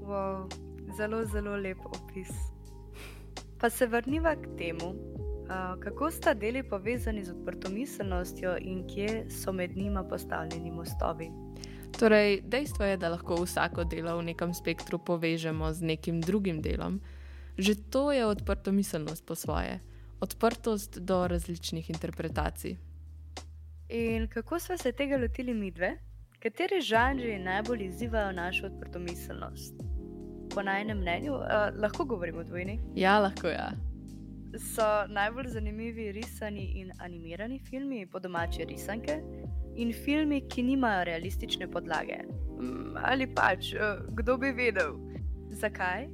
Wow, 0.00 0.48
zelo, 0.96 1.26
zelo 1.28 1.56
lep 1.56 1.84
opis. 1.84 2.32
Pa 3.60 3.70
se 3.70 3.86
vrniva 3.86 4.32
k 4.36 4.56
temu, 4.56 4.94
kako 5.80 6.10
sta 6.10 6.34
deli 6.34 6.62
povezani 6.62 7.24
z 7.24 7.30
odprtomiselnostjo 7.30 8.56
in 8.60 8.84
kje 8.88 9.24
so 9.30 9.52
med 9.52 9.76
njima 9.76 10.04
postavljeni 10.04 10.70
mostovi. 10.70 11.30
Torej, 11.98 12.40
dejstvo 12.44 12.84
je, 12.84 12.96
da 12.96 13.08
lahko 13.08 13.42
vsako 13.42 13.84
delo 13.84 14.16
v 14.18 14.22
nekem 14.22 14.54
spektru 14.54 14.98
povežemo 14.98 15.72
z 15.72 15.82
nekim 15.82 16.20
drugim 16.20 16.62
delom. 16.62 17.00
Že 17.58 17.74
to 17.90 18.12
je 18.12 18.26
odprtomiselnost 18.26 19.26
po 19.26 19.34
svoje, 19.34 19.80
odprtost 20.20 20.98
do 20.98 21.26
različnih 21.28 21.90
interpretacij. 21.90 22.76
In 23.88 24.28
kako 24.28 24.58
smo 24.58 24.78
se 24.78 24.92
tega 24.92 25.16
lotili 25.16 25.54
mi 25.54 25.70
dve? 25.70 25.96
Kateri 26.42 26.80
žanri 26.80 27.38
najbolj 27.38 27.84
izzivajo 27.84 28.32
našo 28.32 28.66
odprtomiselnost? 28.66 29.74
Po 30.54 30.62
najnem 30.62 30.98
mnenju, 30.98 31.34
uh, 31.34 31.42
lahko 31.76 32.04
govorimo 32.04 32.40
o 32.40 32.44
dvojni. 32.44 32.80
Ja, 32.94 33.18
lahko 33.18 33.48
ja. 33.48 33.89
So 34.58 34.82
najbolj 35.08 35.48
zanimivi 35.48 36.12
risani 36.12 36.64
in 36.80 36.92
animirani 36.98 37.58
filmi, 37.58 38.06
po 38.06 38.18
domače 38.18 38.64
risanke, 38.64 39.20
in 39.76 39.92
filmi, 39.92 40.42
ki 40.48 40.62
nimajo 40.62 41.04
realistične 41.04 41.70
podlage. 41.70 42.18
Mm, 42.60 42.96
Ali 43.02 43.26
pač, 43.34 43.74
uh, 43.74 44.02
kdo 44.10 44.36
bi 44.36 44.52
vedel? 44.52 44.96
Zakaj? 45.50 46.08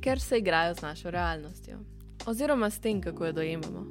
Ker 0.00 0.20
se 0.20 0.38
igrajo 0.38 0.74
z 0.74 0.82
našo 0.82 1.10
realnostjo, 1.10 1.78
oziroma 2.26 2.70
s 2.70 2.80
tem, 2.80 3.00
kako 3.00 3.26
jo 3.26 3.32
dojemamo. 3.32 3.86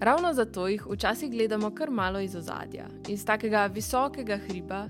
Ravno 0.00 0.32
zato 0.34 0.68
jih 0.68 0.86
včasih 0.90 1.30
gledamo 1.30 1.70
kar 1.74 1.90
malo 1.90 2.20
iz 2.20 2.36
ozadja, 2.36 2.88
iz 3.08 3.24
takega 3.24 3.66
visokega 3.66 4.36
hriba, 4.36 4.88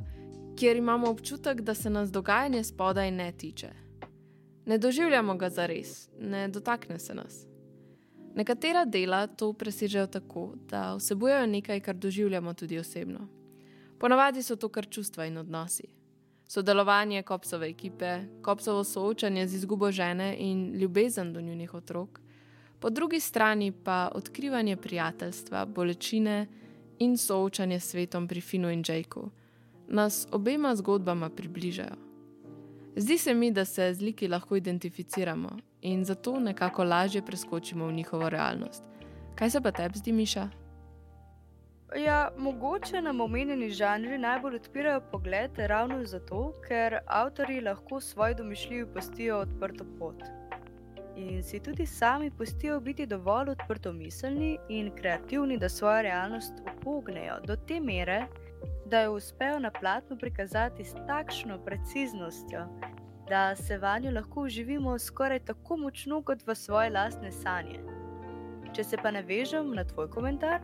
kjer 0.58 0.76
imamo 0.76 1.10
občutek, 1.10 1.60
da 1.60 1.74
se 1.74 1.90
nas 1.90 2.12
dogajanje 2.12 2.64
spodaj 2.64 3.10
ne 3.10 3.32
tiče. 3.32 3.68
Ne 4.66 4.78
doživljamo 4.78 5.36
ga 5.36 5.50
za 5.50 5.66
res, 5.66 6.08
ne 6.18 6.48
dotakne 6.48 6.98
se 6.98 7.14
nas. 7.14 7.53
Nekatera 8.34 8.84
dela 8.84 9.26
to 9.26 9.52
presežejo 9.52 10.06
tako, 10.06 10.54
da 10.68 10.94
vsebujejo 10.94 11.46
nekaj, 11.46 11.80
kar 11.80 11.94
doživljamo 11.94 12.54
tudi 12.54 12.78
osebno. 12.78 13.28
Ponavadi 13.98 14.42
so 14.42 14.56
to 14.56 14.68
kar 14.68 14.86
čustva 14.90 15.26
in 15.26 15.38
odnosi. 15.38 15.86
Sodelovanje 16.48 17.22
kopsove 17.22 17.68
ekipe, 17.68 18.18
kopsovo 18.42 18.84
soočanje 18.84 19.46
z 19.48 19.54
izgubo 19.54 19.92
žene 19.92 20.36
in 20.38 20.74
ljubezen 20.74 21.32
do 21.32 21.40
njunih 21.40 21.74
otrok, 21.74 22.20
po 22.80 22.90
drugi 22.90 23.20
strani 23.20 23.72
pa 23.72 24.10
odkrivanje 24.14 24.76
prijateljstva, 24.76 25.64
bolečine 25.64 26.46
in 26.98 27.16
soočanje 27.16 27.80
s 27.80 27.90
svetom 27.90 28.28
pri 28.28 28.40
Finu 28.40 28.70
in 28.70 28.82
Jakeu 28.88 29.30
nas 29.88 30.26
obema 30.32 30.76
zgodbama 30.76 31.30
približajo. 31.30 31.96
Zdi 32.96 33.18
se 33.18 33.34
mi, 33.34 33.50
da 33.50 33.64
se 33.64 33.94
z 33.94 34.00
liki 34.00 34.28
lahko 34.28 34.56
identificiramo 34.56 35.56
in 35.84 36.04
zato 36.04 36.40
nekako 36.40 36.84
lažje 36.84 37.22
preskočimo 37.22 37.86
v 37.86 37.92
njihovo 37.92 38.28
realnost. 38.28 38.82
Kaj 39.34 39.50
se 39.50 39.60
pa 39.60 39.70
tebi 39.70 39.98
zdi, 39.98 40.12
Miša? 40.12 40.48
Ja, 41.96 42.30
mogoče 42.38 43.02
nam 43.02 43.20
omenjeni 43.20 43.70
žanri 43.70 44.18
najbolj 44.18 44.56
odpirajo 44.56 45.00
pogled 45.10 45.58
ravno 45.58 46.04
zato, 46.04 46.52
ker 46.68 46.98
avtori 47.06 47.60
lahko 47.60 48.00
svoji 48.00 48.34
domišljiji 48.34 48.86
pustijo 48.94 49.38
odprto 49.38 49.84
pot. 49.98 50.22
In 51.16 51.42
si 51.42 51.60
tudi 51.60 51.86
sami 51.86 52.30
pustijo 52.30 52.80
biti 52.80 53.06
dovolj 53.06 53.50
odprtomiselni 53.50 54.58
in 54.68 54.90
kreativni, 54.96 55.58
da 55.58 55.68
svojo 55.68 56.02
realnost 56.02 56.52
upognejo 56.76 57.36
do 57.46 57.56
te 57.56 57.80
mere, 57.80 58.26
da 58.86 59.00
jo 59.00 59.12
uspejo 59.14 59.58
na 59.58 59.70
platnu 59.70 60.18
prikazati 60.18 60.84
s 60.84 60.94
takšno 61.06 61.58
preciznostjo, 61.64 62.66
da 63.28 63.56
se 63.56 63.78
vanjo 63.78 64.10
lahko 64.10 64.40
uživimo 64.40 64.98
skoraj 64.98 65.38
tako 65.38 65.76
močno 65.76 66.22
kot 66.22 66.46
v 66.46 66.54
svoje 66.54 66.90
lastne 66.90 67.32
sanje. 67.32 67.80
Če 68.74 68.84
se 68.84 68.96
pa 69.02 69.10
navežem 69.10 69.70
na 69.74 69.84
tvoj 69.84 70.10
komentar, 70.10 70.60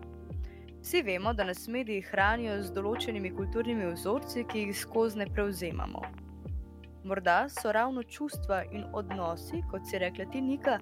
vsi 0.82 1.02
vemo, 1.02 1.32
da 1.32 1.44
nas 1.44 1.68
mediji 1.68 2.02
hranijo 2.10 2.58
z 2.62 2.72
določenimi 2.74 3.30
kulturnimi 3.36 3.86
vzorci, 3.92 4.44
ki 4.44 4.66
jih 4.66 4.76
skozi 4.76 5.22
ne 5.22 5.28
prevzemamo. 5.30 6.02
Morda 7.04 7.46
so 7.48 7.72
ravno 7.72 8.02
čustva 8.02 8.64
in 8.72 8.84
odnosi, 8.92 9.62
kot 9.70 9.86
si 9.88 9.98
rekla 9.98 10.26
ti, 10.32 10.40
Nika, 10.40 10.78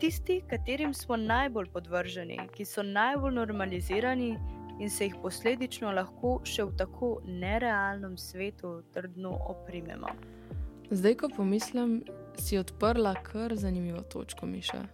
tisti, 0.00 0.42
katerim 0.50 0.94
smo 0.94 1.16
najbolj 1.16 1.72
podvrženi, 1.72 2.38
ki 2.54 2.64
so 2.64 2.84
najbolj 2.86 3.34
normalizirani 3.34 4.36
in 4.78 4.90
se 4.90 5.08
jih 5.08 5.16
posledično 5.22 5.90
lahko 5.96 6.36
še 6.44 6.68
v 6.68 6.76
tako 6.78 7.10
nerealnem 7.26 8.14
svetu 8.20 8.82
trdno 8.94 9.32
oprimemo. 9.48 10.12
Zdaj, 10.90 11.14
ko 11.14 11.28
pomislim, 11.36 12.04
si 12.38 12.58
odprla 12.58 13.14
kar 13.14 13.56
zanimivo 13.56 14.00
točko, 14.00 14.46
Miša. 14.46 14.84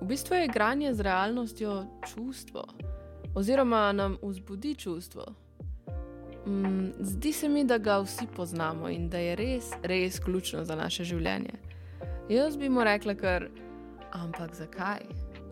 V 0.00 0.06
bistvu 0.06 0.34
je 0.34 0.44
igranje 0.44 0.94
z 0.94 1.00
realnostjo 1.00 1.84
čustvo, 2.08 2.64
oziroma 3.34 3.92
nam 3.92 4.16
vzbudi 4.22 4.74
čustvo. 4.74 5.26
Mm, 6.46 6.90
zdi 6.98 7.32
se 7.32 7.48
mi, 7.48 7.64
da 7.64 7.78
ga 7.78 7.98
vsi 7.98 8.26
poznamo 8.36 8.88
in 8.88 9.08
da 9.08 9.18
je 9.18 9.36
res, 9.36 9.70
res 9.82 10.18
ključno 10.20 10.64
za 10.64 10.76
naše 10.76 11.04
življenje. 11.04 11.54
Jaz 12.28 12.56
bi 12.56 12.68
mu 12.68 12.84
rekla, 12.84 13.14
kar, 13.14 13.46
ampak 14.12 14.54
zakaj? 14.54 15.04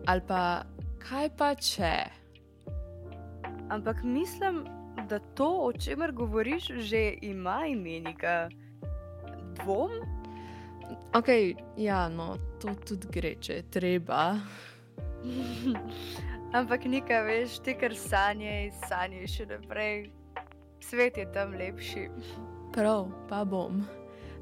Ali 0.05 0.21
pa 0.27 0.63
kaj 0.99 1.29
pa 1.37 1.55
če? 1.55 1.95
Ampak 3.69 4.03
mislim, 4.03 4.65
da 5.09 5.19
to, 5.19 5.47
o 5.69 5.73
čemer 5.73 6.11
govoriš, 6.11 6.71
že 6.89 7.13
ima 7.21 7.61
imenika. 7.67 8.49
Dvom? 9.63 9.91
Ok, 11.13 11.27
ja, 11.77 12.09
no, 12.09 12.37
to 12.59 12.73
tudi 12.87 13.07
gre, 13.11 13.35
če 13.39 13.59
je 13.59 13.63
treba. 13.71 14.23
Ampak 16.57 16.85
nekaj 16.85 17.23
veš, 17.27 17.59
ti 17.63 17.75
kar 17.79 17.95
sanje, 17.95 18.71
sanje 18.87 19.27
še 19.27 19.47
naprej. 19.49 20.09
Svet 20.81 21.19
je 21.21 21.27
tam 21.31 21.53
lepši. 21.55 22.07
Prav, 22.73 23.11
pa 23.29 23.43
bom. 23.47 23.83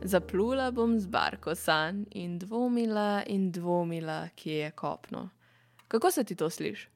Zaplula 0.02 0.70
bom 0.72 0.96
z 1.00 1.12
barko 1.12 1.56
sanj 1.56 2.06
in 2.16 2.38
dvomila 2.40 3.26
in 3.28 3.52
dvomila, 3.52 4.30
kje 4.36 4.64
je 4.64 4.72
kopno. 4.72 5.28
Kako 5.88 6.12
se 6.12 6.24
ti 6.24 6.36
to 6.36 6.50
sliši? 6.50 6.88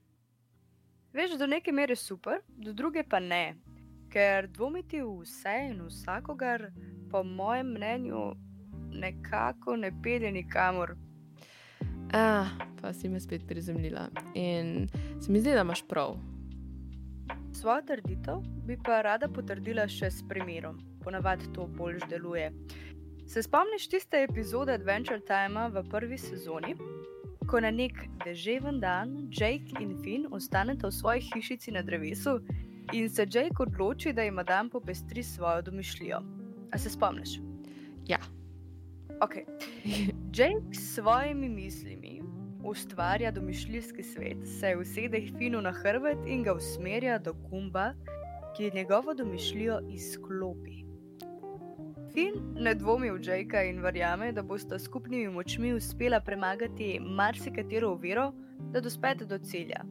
Veš, 1.13 1.35
do 1.37 1.45
neke 1.47 1.71
mere 1.71 1.95
super, 1.95 2.39
do 2.47 2.73
druge 2.73 3.03
pa 3.03 3.19
ne. 3.19 3.55
Ker 4.13 4.45
dvomiti 4.47 5.01
v 5.01 5.23
vse 5.23 5.53
in 5.71 5.79
vsakogar, 5.87 6.67
po 7.09 7.23
mojem 7.23 7.71
mnenju, 7.73 8.35
nekako 8.93 9.75
ne 9.75 9.89
pelje 10.03 10.31
nikamor. 10.31 10.95
Ah, 12.13 12.47
pa 12.81 12.93
si 12.93 13.09
me 13.09 13.19
spet 13.19 13.47
prizemljila. 13.47 14.09
In 14.33 14.87
se 15.21 15.31
mi 15.31 15.39
zdi, 15.41 15.49
da 15.53 15.61
imaš 15.61 15.81
prav. 15.87 16.17
Svojo 17.53 17.81
trditev 17.81 18.45
bi 18.67 18.77
pa 18.85 19.01
rada 19.01 19.27
potrdila 19.27 19.87
še 19.89 20.11
s 20.11 20.21
primerom, 20.29 20.77
ponavadi 21.01 21.49
to 21.53 21.65
boljš 21.77 22.05
deluje. 22.09 22.51
Se 23.25 23.41
spomniš 23.41 23.87
tiste 23.89 24.21
epizode 24.29 24.73
Adventure 24.73 25.25
Time 25.25 25.69
v 25.73 25.83
prvi 25.89 26.17
sezoni, 26.17 26.75
ko 27.49 27.59
na 27.59 27.71
nek 27.71 27.97
deževen 28.25 28.77
dan 28.79 29.15
Jake 29.31 29.73
in 29.81 29.97
Finn 30.03 30.29
ostaneta 30.29 30.87
v 30.87 30.97
svoji 31.01 31.25
hišici 31.33 31.73
na 31.73 31.81
drevesu 31.81 32.39
in 32.93 33.09
se 33.09 33.27
Jake 33.31 33.59
odloči, 33.59 34.13
da 34.13 34.23
ima 34.23 34.43
dan 34.43 34.69
popestri 34.69 35.23
svojo 35.23 35.61
domišljijo. 35.61 36.21
A 36.71 36.77
se 36.77 36.89
spomniš? 36.89 37.39
Ja. 38.07 38.19
Ok. 39.21 39.35
Jake 40.35 40.73
s 40.73 40.95
svojimi 40.95 41.49
mislimi 41.49 42.21
ustvarja 42.63 43.31
domišljijski 43.31 44.03
svet, 44.03 44.37
se 44.59 44.75
usede 44.81 45.21
Finu 45.37 45.61
na 45.61 45.71
hrbet 45.71 46.17
in 46.27 46.43
ga 46.43 46.53
usmerja 46.53 47.17
do 47.19 47.33
gumba, 47.33 47.93
ki 48.57 48.71
njegovo 48.73 49.13
domišljijo 49.13 49.79
izklopi. 49.89 50.83
Fin 52.13 52.33
ne 52.55 52.75
dvomi 52.75 53.11
v 53.11 53.19
Jakea 53.23 53.63
in 53.63 53.81
verjame, 53.81 54.31
da 54.31 54.43
bosta 54.43 54.79
skupnimi 54.79 55.27
močmi 55.27 55.73
uspela 55.73 56.19
premagati 56.21 56.99
marsikatero 56.99 57.89
oviro, 57.89 58.31
da 58.71 58.81
dospete 58.81 59.25
do 59.25 59.37
cilja. 59.37 59.83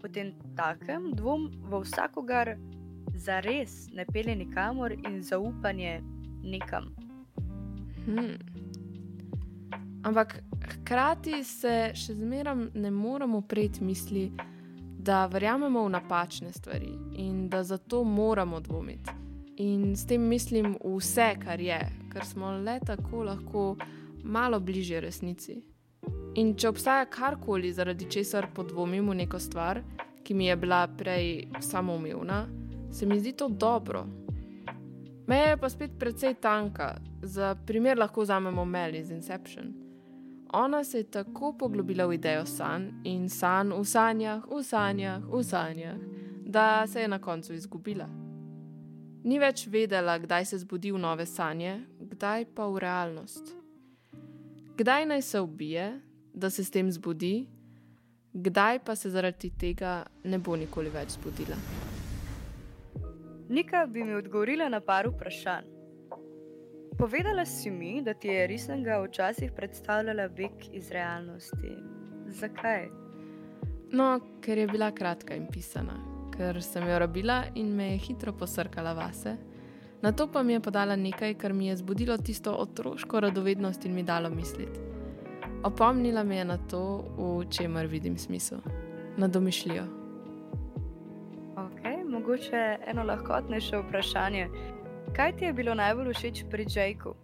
Potem 0.00 0.32
takem 0.56 1.12
dvom 1.14 1.50
v 1.70 1.80
vsakogar 1.82 2.56
zares 3.14 3.88
ne 3.92 4.06
pelje 4.06 4.36
nikamor 4.36 4.92
in 4.92 5.22
zaupanje 5.22 6.00
nekam. 6.42 6.94
Hmm. 8.06 8.38
Ampak 10.02 10.38
hkrati 10.62 11.42
se 11.44 11.90
še 11.94 12.14
zmeraj 12.14 12.70
ne 12.74 12.90
moremo 12.90 13.38
upreti 13.42 13.84
misli, 13.84 14.30
da 14.98 15.26
verjamemo 15.26 15.84
v 15.84 15.90
napačne 15.90 16.52
stvari 16.52 16.90
in 17.16 17.48
da 17.48 17.62
zato 17.64 18.04
moramo 18.04 18.60
dvomiti. 18.60 19.10
In 19.56 19.96
s 19.96 20.06
tem 20.06 20.22
mislim 20.28 20.76
vse, 20.84 21.34
kar 21.44 21.60
je, 21.60 21.78
ker 22.12 22.24
smo 22.24 22.50
le 22.50 22.78
tako 22.86 23.24
lahko 23.24 23.76
malo 24.24 24.60
bližje 24.60 25.00
resnici. 25.00 25.62
In 26.38 26.52
če 26.54 26.68
obstaja 26.70 27.06
karkoli, 27.10 27.72
zaradi 27.74 28.06
česar 28.10 28.46
podvomim 28.54 29.08
v 29.10 29.16
neko 29.24 29.40
stvar, 29.42 29.80
ki 30.22 30.34
mi 30.38 30.46
je 30.46 30.56
bila 30.56 30.84
prej 30.86 31.48
samoumevna, 31.64 32.44
se 32.94 33.06
mi 33.06 33.18
zdi 33.18 33.32
to 33.32 33.48
dobro. 33.48 34.04
Meja 35.26 35.48
je 35.50 35.56
pa 35.58 35.68
spet 35.68 35.98
precej 35.98 36.36
tanka, 36.40 36.94
za 37.22 37.56
primer 37.66 37.98
lahko 37.98 38.22
vzamemo 38.22 38.64
Mel 38.64 38.94
iz 38.94 39.10
Inception. 39.10 39.74
Ona 40.54 40.84
se 40.84 40.98
je 40.98 41.10
tako 41.10 41.52
poglobila 41.58 42.06
v 42.06 42.14
idejo 42.14 42.46
sanj 42.46 42.88
in 43.04 43.28
sanj 43.28 43.74
v 43.74 43.84
sanjah, 43.84 44.46
v 44.46 44.62
sanjah, 44.62 45.22
v 45.26 45.42
sanjah, 45.44 46.00
da 46.46 46.86
se 46.86 47.00
je 47.00 47.08
na 47.08 47.18
koncu 47.18 47.52
izgubila. 47.52 48.06
Ni 49.24 49.38
več 49.38 49.66
vedela, 49.66 50.18
kdaj 50.18 50.44
se 50.44 50.58
zbudi 50.62 50.92
v 50.94 51.02
nove 51.02 51.26
sanje, 51.26 51.80
kdaj 52.00 52.46
pa 52.54 52.68
v 52.70 52.78
realnost. 52.78 53.56
Kdaj 54.78 55.06
naj 55.10 55.22
se 55.22 55.40
ubije, 55.40 56.07
da 56.38 56.50
se 56.50 56.64
s 56.64 56.70
tem 56.70 56.90
zbudi, 56.92 57.46
kdaj 58.32 58.78
pa 58.84 58.94
se 58.96 59.10
zaradi 59.10 59.50
tega 59.50 60.02
ne 60.24 60.38
bo 60.38 60.56
nikoli 60.56 60.90
več 60.90 61.16
zbudila. 61.18 61.56
Nika 63.48 63.86
bi 63.86 64.04
mi 64.04 64.14
odgovorila 64.14 64.68
na 64.68 64.80
par 64.80 65.08
vprašanj. 65.08 65.74
Povedala 66.98 67.44
si 67.46 67.70
mi, 67.70 68.02
da 68.02 68.14
ti 68.14 68.28
je 68.28 68.46
resnega 68.46 68.98
včasih 69.04 69.52
predstavljala 69.56 70.28
beg 70.28 70.66
iz 70.72 70.90
realnosti. 70.90 71.70
Zakaj? 72.40 72.88
No, 73.92 74.08
ker 74.42 74.58
je 74.58 74.66
bila 74.66 74.90
kratka 74.92 75.36
in 75.38 75.46
pisana, 75.48 75.94
ker 76.34 76.58
sem 76.62 76.84
jo 76.90 76.98
rabila 76.98 77.44
in 77.54 77.70
me 77.76 77.92
je 77.92 78.02
hitro 78.08 78.34
posrkala 78.36 78.92
vase. 78.98 79.36
Na 80.02 80.12
to 80.12 80.26
pa 80.32 80.42
mi 80.42 80.52
je 80.52 80.60
podala 80.60 80.96
nekaj, 80.96 81.34
kar 81.38 81.52
mi 81.52 81.70
je 81.70 81.76
zbudilo 81.76 82.18
tisto 82.18 82.52
otroško 82.52 83.20
radovednost 83.20 83.84
in 83.84 83.94
mi 83.94 84.02
dalo 84.02 84.30
misliti. 84.30 84.87
Opomnila 85.62 86.22
me 86.24 86.36
je 86.36 86.44
na 86.44 86.56
to, 86.70 87.04
v 87.18 87.46
čemer 87.50 87.86
vidim 87.86 88.18
smisel, 88.18 88.58
na 89.16 89.28
domišljijo. 89.28 89.84
Okay, 91.56 92.04
mogoče 92.10 92.78
eno 92.86 93.02
lahkotnejše 93.02 93.78
vprašanje. 93.78 94.48
Kaj 95.16 95.36
ti 95.36 95.44
je 95.44 95.52
bilo 95.52 95.74
najbolj 95.74 96.14
všeč 96.14 96.44
pri 96.50 96.66
Jakeu? 96.74 97.14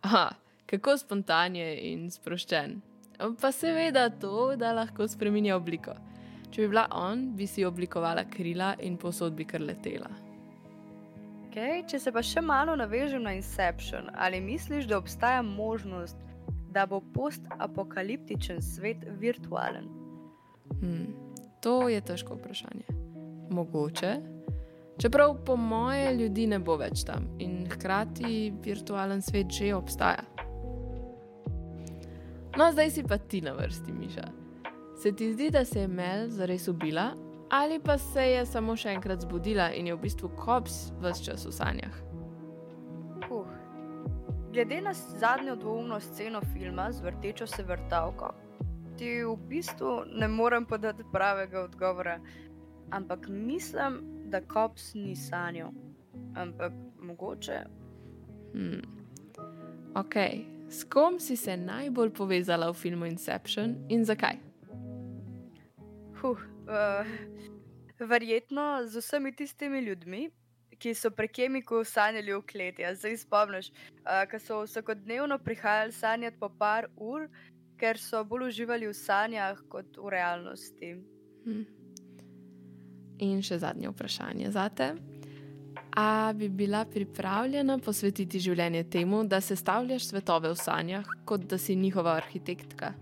Aha, 0.00 0.30
kako 0.66 0.96
spontan 0.96 1.56
je 1.56 1.92
in 1.92 2.10
sproščen. 2.10 2.80
Pa 3.40 3.52
seveda 3.52 4.08
to, 4.10 4.56
da 4.56 4.72
lahko 4.72 5.08
spremenja 5.08 5.56
obliko. 5.56 5.92
Če 6.50 6.62
bi 6.62 6.68
bila 6.68 6.86
on, 6.90 7.34
bi 7.36 7.46
si 7.46 7.64
oblikovala 7.64 8.24
krila 8.30 8.74
in 8.80 8.96
posod 8.96 9.36
bi 9.36 9.44
kar 9.44 9.60
letela. 9.60 10.08
Okay, 11.50 11.82
če 11.84 12.00
se 12.00 12.12
pa 12.12 12.22
še 12.24 12.40
malo 12.40 12.76
navežem 12.76 13.22
na 13.22 13.34
Inception, 13.36 14.08
ali 14.16 14.40
misliš, 14.40 14.86
da 14.88 14.96
obstaja 14.96 15.42
možnost, 15.42 16.16
da 16.70 16.86
bo 16.86 17.00
post-apokaliptičen 17.14 18.62
svet 18.62 19.04
virtualen? 19.18 19.88
Hmm, 20.80 21.14
to 21.60 21.88
je 21.88 22.00
težko 22.00 22.34
vprašanje. 22.34 22.84
Mogoče. 23.50 24.16
Čeprav 24.98 25.44
po 25.44 25.56
moje 25.56 26.14
ljudi 26.14 26.46
ne 26.46 26.58
bo 26.58 26.76
več 26.76 27.04
tam 27.06 27.28
in 27.38 27.68
hkrati 27.70 28.52
virtualen 28.64 29.22
svet 29.22 29.50
že 29.50 29.74
obstaja. 29.74 30.24
No, 32.58 32.72
zdaj 32.72 32.90
si 32.90 33.04
pa 33.06 33.18
ti 33.18 33.40
na 33.40 33.52
vrsti, 33.54 33.92
Miša. 33.92 34.26
Se 35.02 35.12
ti 35.12 35.32
zdi, 35.32 35.50
da 35.50 35.64
se 35.64 35.80
je 35.80 35.88
Mel 35.88 36.28
zares 36.28 36.68
ubila, 36.68 37.12
ali 37.50 37.78
pa 37.78 37.98
se 37.98 38.24
je 38.26 38.46
samo 38.46 38.76
še 38.76 38.90
enkrat 38.96 39.22
zbudila 39.22 39.70
in 39.70 39.86
je 39.86 39.94
v 39.94 40.02
bistvu 40.02 40.32
kops 40.34 40.88
vse 40.98 41.24
čas 41.24 41.46
v 41.46 41.54
sanjah? 41.54 42.07
Glede 44.52 44.80
na 44.80 44.92
zadnjo 44.94 45.56
dvoumno 45.56 46.00
sceno 46.00 46.40
filma 46.52 46.92
z 46.92 47.00
vrtečo 47.00 47.46
se 47.46 47.62
vrtavko, 47.62 48.34
ti 48.98 49.24
v 49.24 49.36
bistvu 49.48 50.02
ne 50.06 50.28
morem 50.28 50.66
podati 50.66 51.02
pravega 51.12 51.60
odgovora. 51.60 52.20
Ampak 52.90 53.28
mislim, 53.28 54.00
da 54.24 54.40
kops 54.40 54.94
ni 54.94 55.16
sanjal. 55.16 55.70
Ampak 56.36 56.72
mogoče. 57.00 57.58
Hmm. 58.52 58.82
Ok, 59.94 60.14
s 60.68 60.84
kom 60.84 61.20
si 61.20 61.36
se 61.36 61.56
najbolj 61.56 62.10
povezala 62.10 62.70
v 62.70 62.74
filmu 62.74 63.06
Inception 63.06 63.76
in 63.88 64.04
zakaj? 64.04 64.36
Huh, 66.20 66.38
uh, 66.38 67.06
verjetno 67.98 68.86
z 68.86 68.96
vsemi 68.96 69.36
tistimi 69.36 69.80
ljudmi, 69.80 70.30
ki 70.78 70.94
so 70.94 71.10
prek 71.10 71.32
kemikov 71.34 71.84
sanjali 71.84 72.32
v 72.34 72.42
kleti. 72.46 72.82
Ja, 72.82 72.94
zdaj 72.94 73.18
spomniš, 73.24 73.70
uh, 74.04 74.24
ki 74.30 74.40
so 74.42 74.62
vsakodnevno 74.64 75.38
prihajali 75.38 75.92
sanjati 75.92 76.38
po 76.40 76.48
par 76.48 76.88
ur, 76.96 77.28
ker 77.78 77.98
so 77.98 78.24
bolj 78.24 78.48
uživali 78.48 78.88
v 78.88 78.94
sanjah 78.94 79.58
kot 79.70 79.98
v 79.98 80.14
realnosti. 80.14 80.94
Hmm. 81.44 81.66
In 83.18 83.42
še 83.42 83.58
zadnje 83.58 83.90
vprašanje 83.90 84.50
za 84.54 84.68
te. 84.70 84.92
A 85.98 86.32
bi 86.34 86.48
bila 86.48 86.84
pripravljena 86.86 87.78
posvetiti 87.82 88.38
življenje 88.38 88.84
temu, 88.90 89.24
da 89.24 89.40
sestavljaš 89.42 90.10
svetove 90.12 90.52
v 90.52 90.58
sanjah, 90.58 91.06
kot 91.26 91.46
da 91.50 91.58
si 91.58 91.74
njihova 91.76 92.14
arhitektka? 92.20 92.92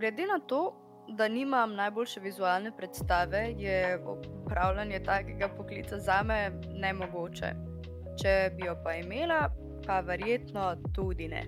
Glede 0.00 0.26
na 0.26 0.38
to, 0.48 0.79
da 1.16 1.28
nimam 1.28 1.74
najboljše 1.74 2.20
vizualne 2.20 2.76
predstave, 2.76 3.54
je 3.58 3.98
upravljanje 4.44 5.00
takega 5.04 5.48
poklica 5.56 5.98
za 5.98 6.22
me 6.22 6.50
nemogoče. 6.74 7.54
Če 8.22 8.50
bi 8.56 8.66
jo 8.66 8.76
pa 8.84 8.94
imela, 8.94 9.48
pa 9.86 10.00
verjetno 10.00 10.76
tudi 10.94 11.28
ne. 11.28 11.44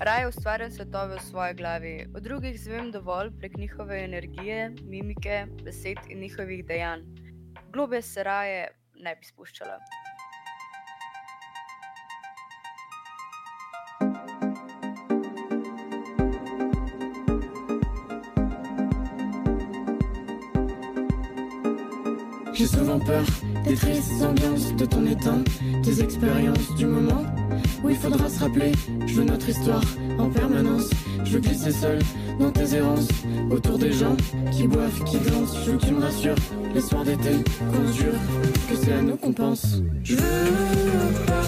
Raje 0.00 0.28
ustvarjam 0.28 0.70
svetove 0.70 1.16
v 1.16 1.22
svoji 1.22 1.54
glavi, 1.54 2.06
od 2.16 2.22
drugih 2.22 2.60
zvem 2.60 2.90
dovolj 2.92 3.30
prek 3.38 3.56
njihove 3.56 4.04
energije, 4.04 4.70
mimike, 4.82 5.46
besed 5.64 5.98
in 6.08 6.20
njihovih 6.20 6.66
dejanj. 6.66 7.00
Globe 7.72 8.02
se 8.02 8.22
raje 8.22 8.68
ne 8.94 9.16
bi 9.16 9.24
spuščala. 9.24 9.78
J'ai 22.54 22.66
souvent 22.68 23.00
peur 23.00 23.24
des 23.66 23.74
tristes 23.74 24.22
ambiances 24.22 24.74
de 24.76 24.86
ton 24.86 25.04
étang, 25.06 25.42
des 25.82 26.00
expériences 26.00 26.74
du 26.76 26.86
moment 26.86 27.24
où 27.82 27.90
il 27.90 27.96
faudra 27.96 28.28
se 28.28 28.40
rappeler. 28.40 28.70
Je 29.06 29.14
veux 29.14 29.24
notre 29.24 29.48
histoire 29.48 29.82
en 30.18 30.30
permanence. 30.30 30.88
Je 31.24 31.32
veux 31.32 31.40
glisser 31.40 31.72
seul 31.72 31.98
dans 32.38 32.52
tes 32.52 32.74
errances, 32.74 33.08
autour 33.50 33.76
des 33.78 33.92
gens 33.92 34.16
qui 34.52 34.68
boivent, 34.68 35.04
qui 35.04 35.18
dansent. 35.18 35.56
Je 35.66 35.72
veux 35.72 35.78
que 35.78 35.86
tu 35.86 35.94
me 35.94 36.00
rassures, 36.00 36.36
les 36.74 36.80
soirs 36.80 37.04
d'été, 37.04 37.30
qu'on 37.72 37.92
jure 37.92 38.18
que 38.70 38.76
c'est 38.76 38.92
à 38.92 39.02
nous 39.02 39.16
qu'on 39.16 39.32
pense. 39.32 39.82
Je 40.04 40.14
veux 40.14 41.26
pas 41.26 41.43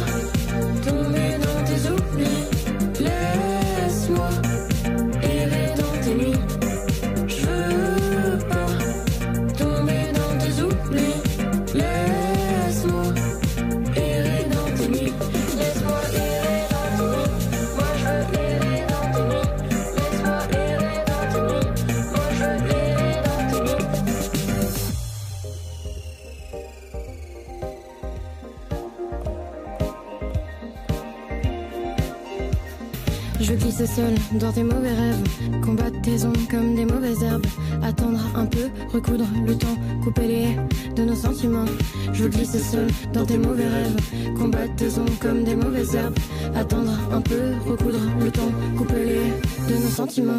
Glisser 33.76 33.94
seul 33.94 34.14
dans 34.40 34.52
tes 34.52 34.62
mauvais 34.62 34.88
rêves, 34.88 35.60
combattre 35.60 36.00
tes 36.00 36.24
ongles 36.24 36.46
comme 36.50 36.74
des 36.74 36.86
mauvaises 36.86 37.22
herbes, 37.22 37.46
attendre 37.82 38.20
un 38.34 38.46
peu, 38.46 38.70
recoudre 38.90 39.26
le 39.46 39.54
temps, 39.54 39.76
couper 40.02 40.26
les 40.28 40.42
haies 40.44 40.56
de 40.96 41.04
nos 41.04 41.14
sentiments. 41.14 41.66
Je 42.14 42.22
veux 42.22 42.30
glisser 42.30 42.58
seul 42.58 42.86
dans 43.12 43.26
tes 43.26 43.36
mauvais 43.36 43.68
rêves, 43.68 43.96
combattre 44.38 44.74
tes 44.76 44.98
ongles 44.98 45.18
comme 45.20 45.44
des 45.44 45.56
mauvaises 45.56 45.94
herbes, 45.94 46.18
attendre 46.54 46.92
un 47.12 47.20
peu, 47.20 47.52
recoudre 47.66 48.00
le 48.18 48.30
temps, 48.30 48.50
couper 48.78 49.04
les 49.04 49.14
haies 49.14 49.68
de 49.68 49.74
nos 49.74 49.90
sentiments. 49.90 50.38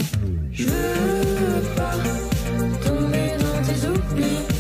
Je 0.51 0.63
veux 0.63 1.75
pas 1.75 1.91
tomber 2.83 3.33
dans 3.37 3.61
tes 3.67 3.87
oublis, 3.87 4.56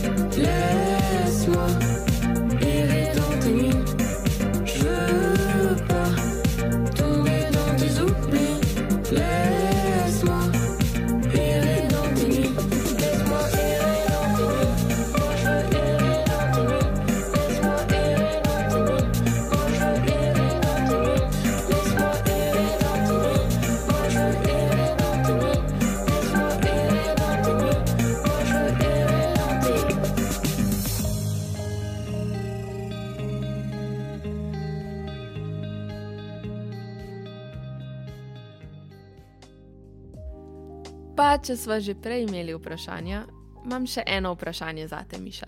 če 41.47 41.55
smo 41.55 41.79
že 41.79 41.95
prej 41.95 42.25
imeli 42.25 42.51
vprašanja, 42.57 43.21
imam 43.63 43.85
še 43.87 44.03
eno 44.03 44.33
vprašanje 44.35 44.87
za 44.91 44.99
te, 45.07 45.15
Miša. 45.15 45.47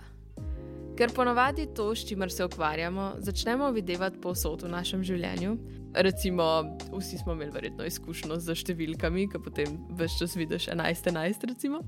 Ker 0.95 1.11
ponavadi 1.15 1.65
to, 1.75 1.89
s 1.95 2.07
čimer 2.07 2.31
se 2.31 2.45
ukvarjamo, 2.47 3.19
začnemo 3.23 3.67
videti 3.75 4.19
povsod 4.23 4.63
v 4.63 4.71
našem 4.71 5.03
življenju. 5.03 5.57
Recimo, 5.95 6.45
vsi 6.91 7.19
smo 7.19 7.35
imeli 7.35 7.51
verjetno 7.51 7.87
izkušnjo 7.87 8.37
z 8.39 8.55
številkami, 8.61 9.25
ki 9.31 9.41
potem 9.43 9.75
vse 9.99 10.21
čas 10.21 10.35
vidiš 10.39 10.69
11-11. 10.71 11.47
recimo. 11.51 11.81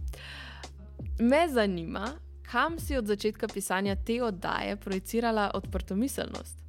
Me 1.19 1.43
zanima, 1.52 2.10
kam 2.47 2.80
si 2.80 2.97
od 3.00 3.08
začetka 3.08 3.47
pisanja 3.52 3.95
te 3.95 4.19
oddaje 4.24 4.76
projicirala 4.80 5.52
odprto 5.56 5.95
miselnost. 5.95 6.60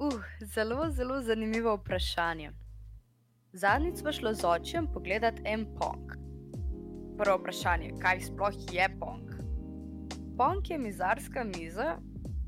Uh, 0.00 0.20
zelo, 0.40 0.90
zelo 0.92 1.22
zanimivo 1.22 1.76
vprašanje. 1.78 2.52
Zadnjič 3.52 4.02
smo 4.02 4.12
šli 4.12 4.34
z 4.34 4.44
očem 4.44 4.90
pogledat 4.92 5.40
en 5.44 5.64
pong. 5.78 6.23
Prvo 7.18 7.36
vprašanje, 7.38 7.92
kaj 8.02 8.20
sploh 8.20 8.56
je 8.72 8.86
pong? 8.98 9.34
Pong 10.38 10.70
je 10.70 10.78
mizarska 10.78 11.44
miza, 11.44 11.96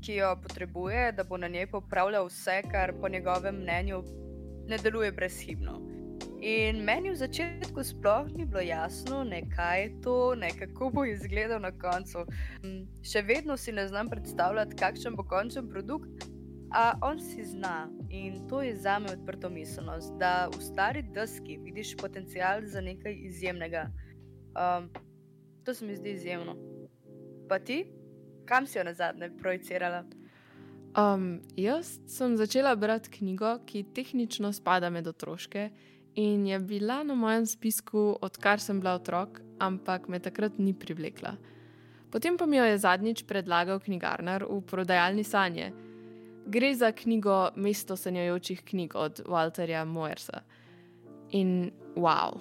ki 0.03 0.17
jo 0.19 0.33
potrebuje, 0.43 1.11
da 1.11 1.23
bo 1.23 1.37
na 1.37 1.47
njej 1.47 1.69
popravljal 1.71 2.27
vse, 2.27 2.61
kar 2.71 2.93
po 3.01 3.09
njegovem 3.09 3.55
mnenju 3.55 4.03
ne 4.67 4.77
deluje 4.77 5.11
brezhibno. 5.11 5.79
In 6.41 6.83
meni 6.83 7.09
v 7.09 7.15
začetku 7.15 7.83
sploh 7.83 8.27
ni 8.35 8.45
bilo 8.45 8.61
jasno, 8.61 9.23
ne 9.23 9.39
kaj 9.55 9.81
je 9.81 10.01
to, 10.01 10.35
ne 10.35 10.49
kako 10.59 10.89
bo 10.89 11.05
izgledal 11.05 11.61
na 11.63 11.71
koncu. 11.71 12.25
Mm, 12.63 12.83
Še 13.01 13.23
vedno 13.23 13.57
si 13.57 13.71
ne 13.71 13.87
znam 13.87 14.09
predstavljati, 14.09 14.75
kakšen 14.75 15.15
bo 15.15 15.23
končen 15.23 15.69
produkt, 15.71 16.27
a 16.75 16.91
on 17.01 17.19
si 17.23 17.45
zna 17.45 17.87
in 18.09 18.43
to 18.51 18.61
je 18.61 18.75
za 18.75 18.99
me 18.99 19.15
odprto 19.15 19.49
miselnost, 19.49 20.13
da 20.19 20.49
v 20.51 20.59
stari 20.61 21.01
deski 21.15 21.57
vidiš 21.63 21.95
potencial 21.97 22.67
za 22.67 22.81
nekaj 22.81 23.15
izjemnega. 23.31 23.87
Um, 24.57 24.89
to 25.63 25.73
se 25.73 25.85
mi 25.85 25.95
zdi 25.95 26.11
izjemno. 26.11 26.55
Pa 27.49 27.59
ti, 27.59 27.85
kam 28.45 28.67
si 28.67 28.77
jo 28.77 28.83
na 28.83 28.93
zadnje 28.93 29.29
projicirala? 29.37 30.03
Um, 30.97 31.41
jaz 31.55 31.99
sem 32.07 32.37
začela 32.37 32.75
brati 32.75 33.09
knjigo, 33.09 33.59
ki 33.65 33.83
tehnično 33.93 34.53
spada 34.53 34.89
med 34.89 35.07
otroške 35.07 35.69
in 36.15 36.47
je 36.47 36.59
bila 36.59 37.03
na 37.03 37.13
mojem 37.15 37.45
spisku, 37.45 38.17
odkar 38.21 38.59
sem 38.59 38.79
bila 38.79 38.95
otrok, 38.97 39.41
ampak 39.59 40.07
me 40.07 40.19
takrat 40.19 40.57
ni 40.57 40.73
privlekla. 40.73 41.35
Potem 42.11 42.37
pa 42.37 42.45
mi 42.45 42.57
jo 42.57 42.65
je 42.65 42.77
zadnjič 42.77 43.23
predlagal 43.27 43.79
knjigarnar 43.79 44.47
v 44.49 44.61
prodajalni 44.65 45.23
Sanje. 45.23 45.71
Gre 46.47 46.73
za 46.75 46.91
knjigo 46.91 47.51
Mesto 47.55 47.95
sanjajočih 47.95 48.63
knjig 48.65 48.95
od 48.95 49.21
Walterja 49.27 49.85
Moersa. 49.85 50.41
In 51.31 51.71
wow, 51.95 52.39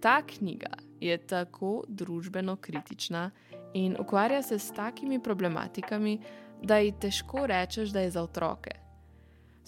ta 0.00 0.20
knjiga 0.22 0.85
je 1.00 1.18
tako 1.18 1.84
družbeno 1.88 2.56
kritična 2.56 3.30
in 3.74 3.96
ukvarja 4.00 4.42
se 4.42 4.58
s 4.58 4.72
takimi 4.72 5.22
problematikami, 5.22 6.20
da 6.62 6.78
ji 6.78 6.92
težko 7.00 7.46
rečeš, 7.46 7.88
da 7.88 8.00
je 8.00 8.10
za 8.10 8.22
otroke. 8.22 8.70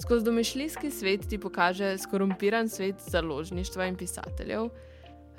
Skozi 0.02 0.24
domišljijski 0.24 0.90
svet 0.90 1.28
ti 1.28 1.38
pokaže 1.38 1.98
skorumpiran 1.98 2.68
svet 2.68 2.94
založništva 2.98 3.86
in 3.86 3.96
pisateljev, 3.96 4.68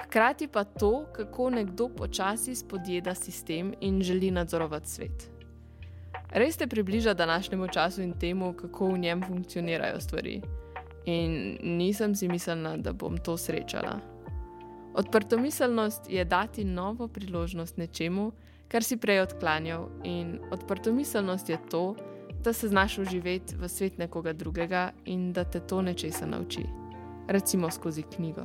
hkrati 0.03 0.47
pa 0.47 0.63
to, 0.63 1.05
kako 1.15 1.49
nekdo 1.49 1.89
počasi 1.89 2.55
spodjeda 2.55 3.15
sistem 3.15 3.73
in 3.81 4.01
želi 4.01 4.31
nadzorovati 4.31 4.89
svet. 4.89 5.29
Res 6.31 6.57
te 6.57 6.67
približa 6.67 7.13
današnjemu 7.13 7.67
času 7.67 8.01
in 8.01 8.13
temu, 8.19 8.53
kako 8.53 8.87
v 8.87 8.97
njem 8.97 9.23
funkcionirajo 9.27 9.99
stvari. 9.99 10.41
In 11.05 11.57
nisem 11.63 12.15
si 12.15 12.27
mislila, 12.27 12.77
da 12.77 12.93
bom 12.93 13.17
to 13.17 13.37
srečala. 13.37 13.99
Odprtomiselnost 14.99 16.09
je 16.09 16.25
dati 16.25 16.63
novo 16.63 17.07
priložnost 17.07 17.77
nečemu, 17.77 18.31
kar 18.67 18.83
si 18.83 18.97
prej 18.97 19.21
odklanjal, 19.21 19.85
in 20.03 20.39
odprtomiselnost 20.51 21.49
je 21.49 21.57
to, 21.71 21.95
da 22.43 22.53
se 22.53 22.67
znaš 22.67 22.97
uživeti 22.97 23.55
v 23.55 23.69
svet 23.69 23.97
nekoga 23.97 24.33
drugega 24.33 24.91
in 25.05 25.31
da 25.33 25.43
te 25.43 25.59
to 25.59 25.81
nečesa 25.81 26.25
nauči. 26.25 26.65
Recimo 27.27 27.71
skozi 27.71 28.03
knjigo. 28.03 28.43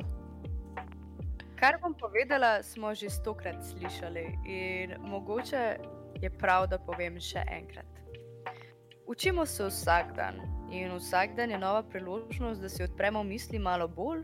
Kar 1.59 1.81
bom 1.83 1.95
povedala, 1.95 2.63
smo 2.63 2.95
že 2.95 3.11
stokrat 3.11 3.59
slišali 3.65 4.25
in 4.47 4.95
mogoče 5.01 5.77
je 6.23 6.31
prav, 6.31 6.69
da 6.71 6.79
povem 6.79 7.19
še 7.21 7.43
enkrat. 7.51 7.91
Učimo 9.07 9.47
se 9.47 9.67
vsak 9.67 10.15
dan 10.15 10.39
in 10.71 10.95
vsak 10.95 11.35
dan 11.35 11.51
je 11.51 11.59
nova 11.59 11.83
priložnost, 11.83 12.61
da 12.61 12.69
si 12.69 12.87
odpremo 12.87 13.23
misli 13.23 13.59
malo 13.59 13.89
bolj 13.89 14.23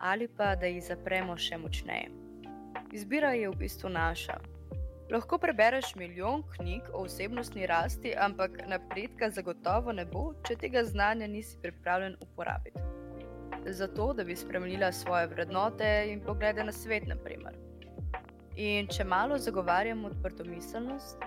ali 0.00 0.28
pa 0.28 0.54
da 0.56 0.66
jih 0.66 0.84
zapremo 0.84 1.36
še 1.36 1.58
močneje. 1.58 2.08
Izbira 2.92 3.32
je 3.36 3.50
v 3.50 3.58
bistvu 3.60 3.88
naša. 3.88 4.38
Lahko 5.10 5.38
prebereš 5.38 5.94
milijon 5.94 6.42
knjig 6.56 6.82
o 6.92 7.02
osebnostni 7.04 7.66
rasti, 7.66 8.14
ampak 8.18 8.50
napredka 8.68 9.30
zagotovo 9.30 9.92
ne 9.92 10.04
bo, 10.06 10.30
če 10.46 10.56
tega 10.56 10.84
znanja 10.84 11.26
nisi 11.26 11.58
pripravljen 11.62 12.14
uporabiti. 12.22 12.84
Zato, 13.66 14.12
da 14.14 14.24
bi 14.24 14.36
spremenila 14.36 14.92
svoje 14.92 15.26
vrednote 15.26 15.90
in 16.12 16.22
poglede 16.24 16.64
na 16.64 16.72
svet, 16.72 17.06
naprimer. 17.06 17.58
In 18.56 18.88
če 18.88 19.04
malo 19.04 19.38
zagovarjamo 19.38 20.08
odprto 20.08 20.44
miselnost, 20.44 21.18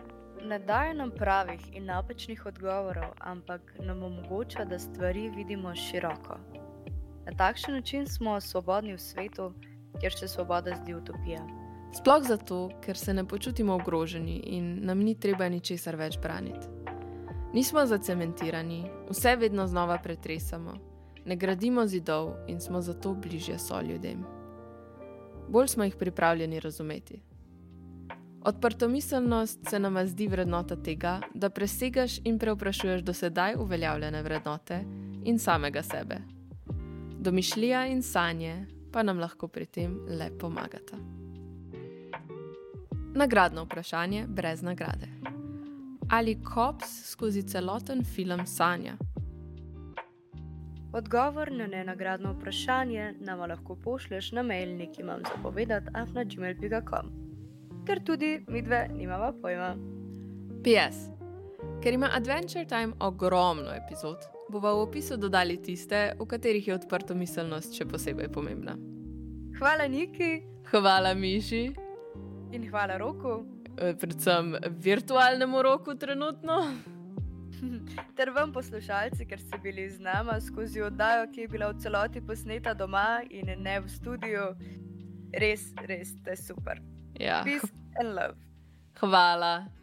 ne 0.44 0.60
daje 0.60 0.94
nam 0.94 1.12
pravih 1.12 1.70
in 1.76 1.86
napačnih 1.86 2.46
odgovorov, 2.46 3.14
ampak 3.20 3.74
nam 3.80 4.04
omogoča, 4.04 4.66
da 4.66 4.80
stvari 4.80 5.30
vidimo 5.36 5.76
široko. 5.76 6.63
Na 7.26 7.32
takšen 7.38 7.74
način 7.74 8.08
smo 8.08 8.42
svobodni 8.42 8.94
v 8.94 9.00
svetu, 9.00 9.54
kjer 10.00 10.14
se 10.20 10.28
svoboda 10.28 10.76
zdi 10.76 10.94
utopija. 10.94 11.48
Sploh 11.98 12.24
zato, 12.28 12.70
ker 12.82 12.98
se 12.98 13.14
ne 13.14 13.28
počutimo 13.28 13.74
ogroženi 13.74 14.38
in 14.46 14.80
nam 14.86 15.00
ni 15.00 15.20
treba 15.20 15.50
ničesar 15.50 15.96
več 15.96 16.18
braniti. 16.20 16.68
Nismo 17.54 17.86
zacementirani, 17.86 18.84
vse 19.10 19.36
vedno 19.36 19.68
znova 19.68 19.98
pretresamo, 19.98 20.74
ne 21.26 21.36
gradimo 21.36 21.86
zidov 21.88 22.34
in 22.48 22.60
smo 22.60 22.82
zato 22.82 23.14
bližje 23.14 23.60
so 23.60 23.82
ljudem. 23.82 24.26
Bolj 25.50 25.68
smo 25.68 25.84
jih 25.84 25.96
pripravljeni 25.96 26.60
razumeti. 26.60 27.22
Odprtomiselnost 28.46 29.70
se 29.70 29.80
nam 29.80 30.08
zdi 30.08 30.28
vrednota 30.28 30.76
tega, 30.76 31.20
da 31.34 31.50
presegaš 31.50 32.18
in 32.24 32.40
preoprašuješ 32.40 33.02
do 33.02 33.14
sedaj 33.14 33.56
uveljavljene 33.56 34.24
vrednote 34.24 34.84
in 35.24 35.40
samega 35.40 35.84
sebe. 35.84 36.18
Domišljija 37.24 37.86
in 37.88 38.02
sanje 38.02 38.66
pa 38.92 39.04
nam 39.04 39.20
lahko 39.20 39.48
pri 39.48 39.66
tem 39.66 39.94
le 40.08 40.26
pomagata. 40.40 40.98
Nagradno 43.16 43.64
vprašanje 43.64 44.26
brez 44.28 44.62
nagrade. 44.62 45.08
Ali 46.10 46.36
kops 46.44 47.12
skozi 47.12 47.44
celoten 47.44 48.04
film 48.04 48.46
sanja? 48.46 48.98
Odgovor 50.94 51.52
na 51.52 51.68
nenagradno 51.68 52.34
vprašanje 52.34 53.14
nam 53.20 53.40
lahko 53.40 53.76
pošlješ 53.76 54.32
na 54.32 54.44
mail 54.44 54.76
nekaj 54.78 55.04
imam 55.04 55.24
zapovedati 55.30 55.88
afna.gmail.com. 55.94 57.12
Ker 57.88 58.04
tudi 58.04 58.46
mi 58.48 58.62
dve 58.62 58.90
nimamo 58.98 59.34
pojma. 59.42 59.76
PS. 60.64 61.08
Ker 61.84 61.94
ima 61.94 62.10
Adventure 62.14 62.66
Time 62.66 62.94
ogromno 63.00 63.72
epizod, 63.72 64.33
bova 64.54 64.74
v 64.78 64.86
opisu 64.86 65.18
dodali 65.18 65.58
tiste, 65.58 66.14
v 66.20 66.26
katerih 66.30 66.68
je 66.68 66.78
odprto 66.78 67.18
miselnost 67.18 67.74
še 67.74 67.90
posebej 67.90 68.30
pomembna. 68.30 68.78
Hvala 69.58 69.90
Niki 69.90 70.54
Hvala 70.70 71.14
Miši, 71.14 71.74
in 72.54 72.70
hvala 72.70 72.98
Roku, 72.98 73.46
eh, 73.78 73.94
predvsem 73.94 74.56
virtualnemu 74.70 75.62
roku 75.62 75.96
trenutno. 75.96 76.62
ter 78.18 78.30
vam 78.30 78.54
poslušalci, 78.54 79.26
ker 79.26 79.40
ste 79.40 79.58
bili 79.64 79.90
z 79.90 80.00
nami 80.00 80.42
skozi 80.42 80.82
oddajo, 80.82 81.28
ki 81.32 81.42
je 81.42 81.48
bila 81.48 81.72
v 81.72 81.80
celoti 81.80 82.22
posneta 82.22 82.74
doma 82.74 83.22
in 83.30 83.52
ne 83.58 83.80
v 83.80 83.90
studiu. 83.90 84.54
Res, 85.34 85.74
res 85.90 86.14
ste 86.14 86.36
super. 86.38 86.82
Ja, 87.20 87.42
Peace 87.44 87.70
and 88.00 88.16
love. 88.16 88.38
hvala. 89.02 89.83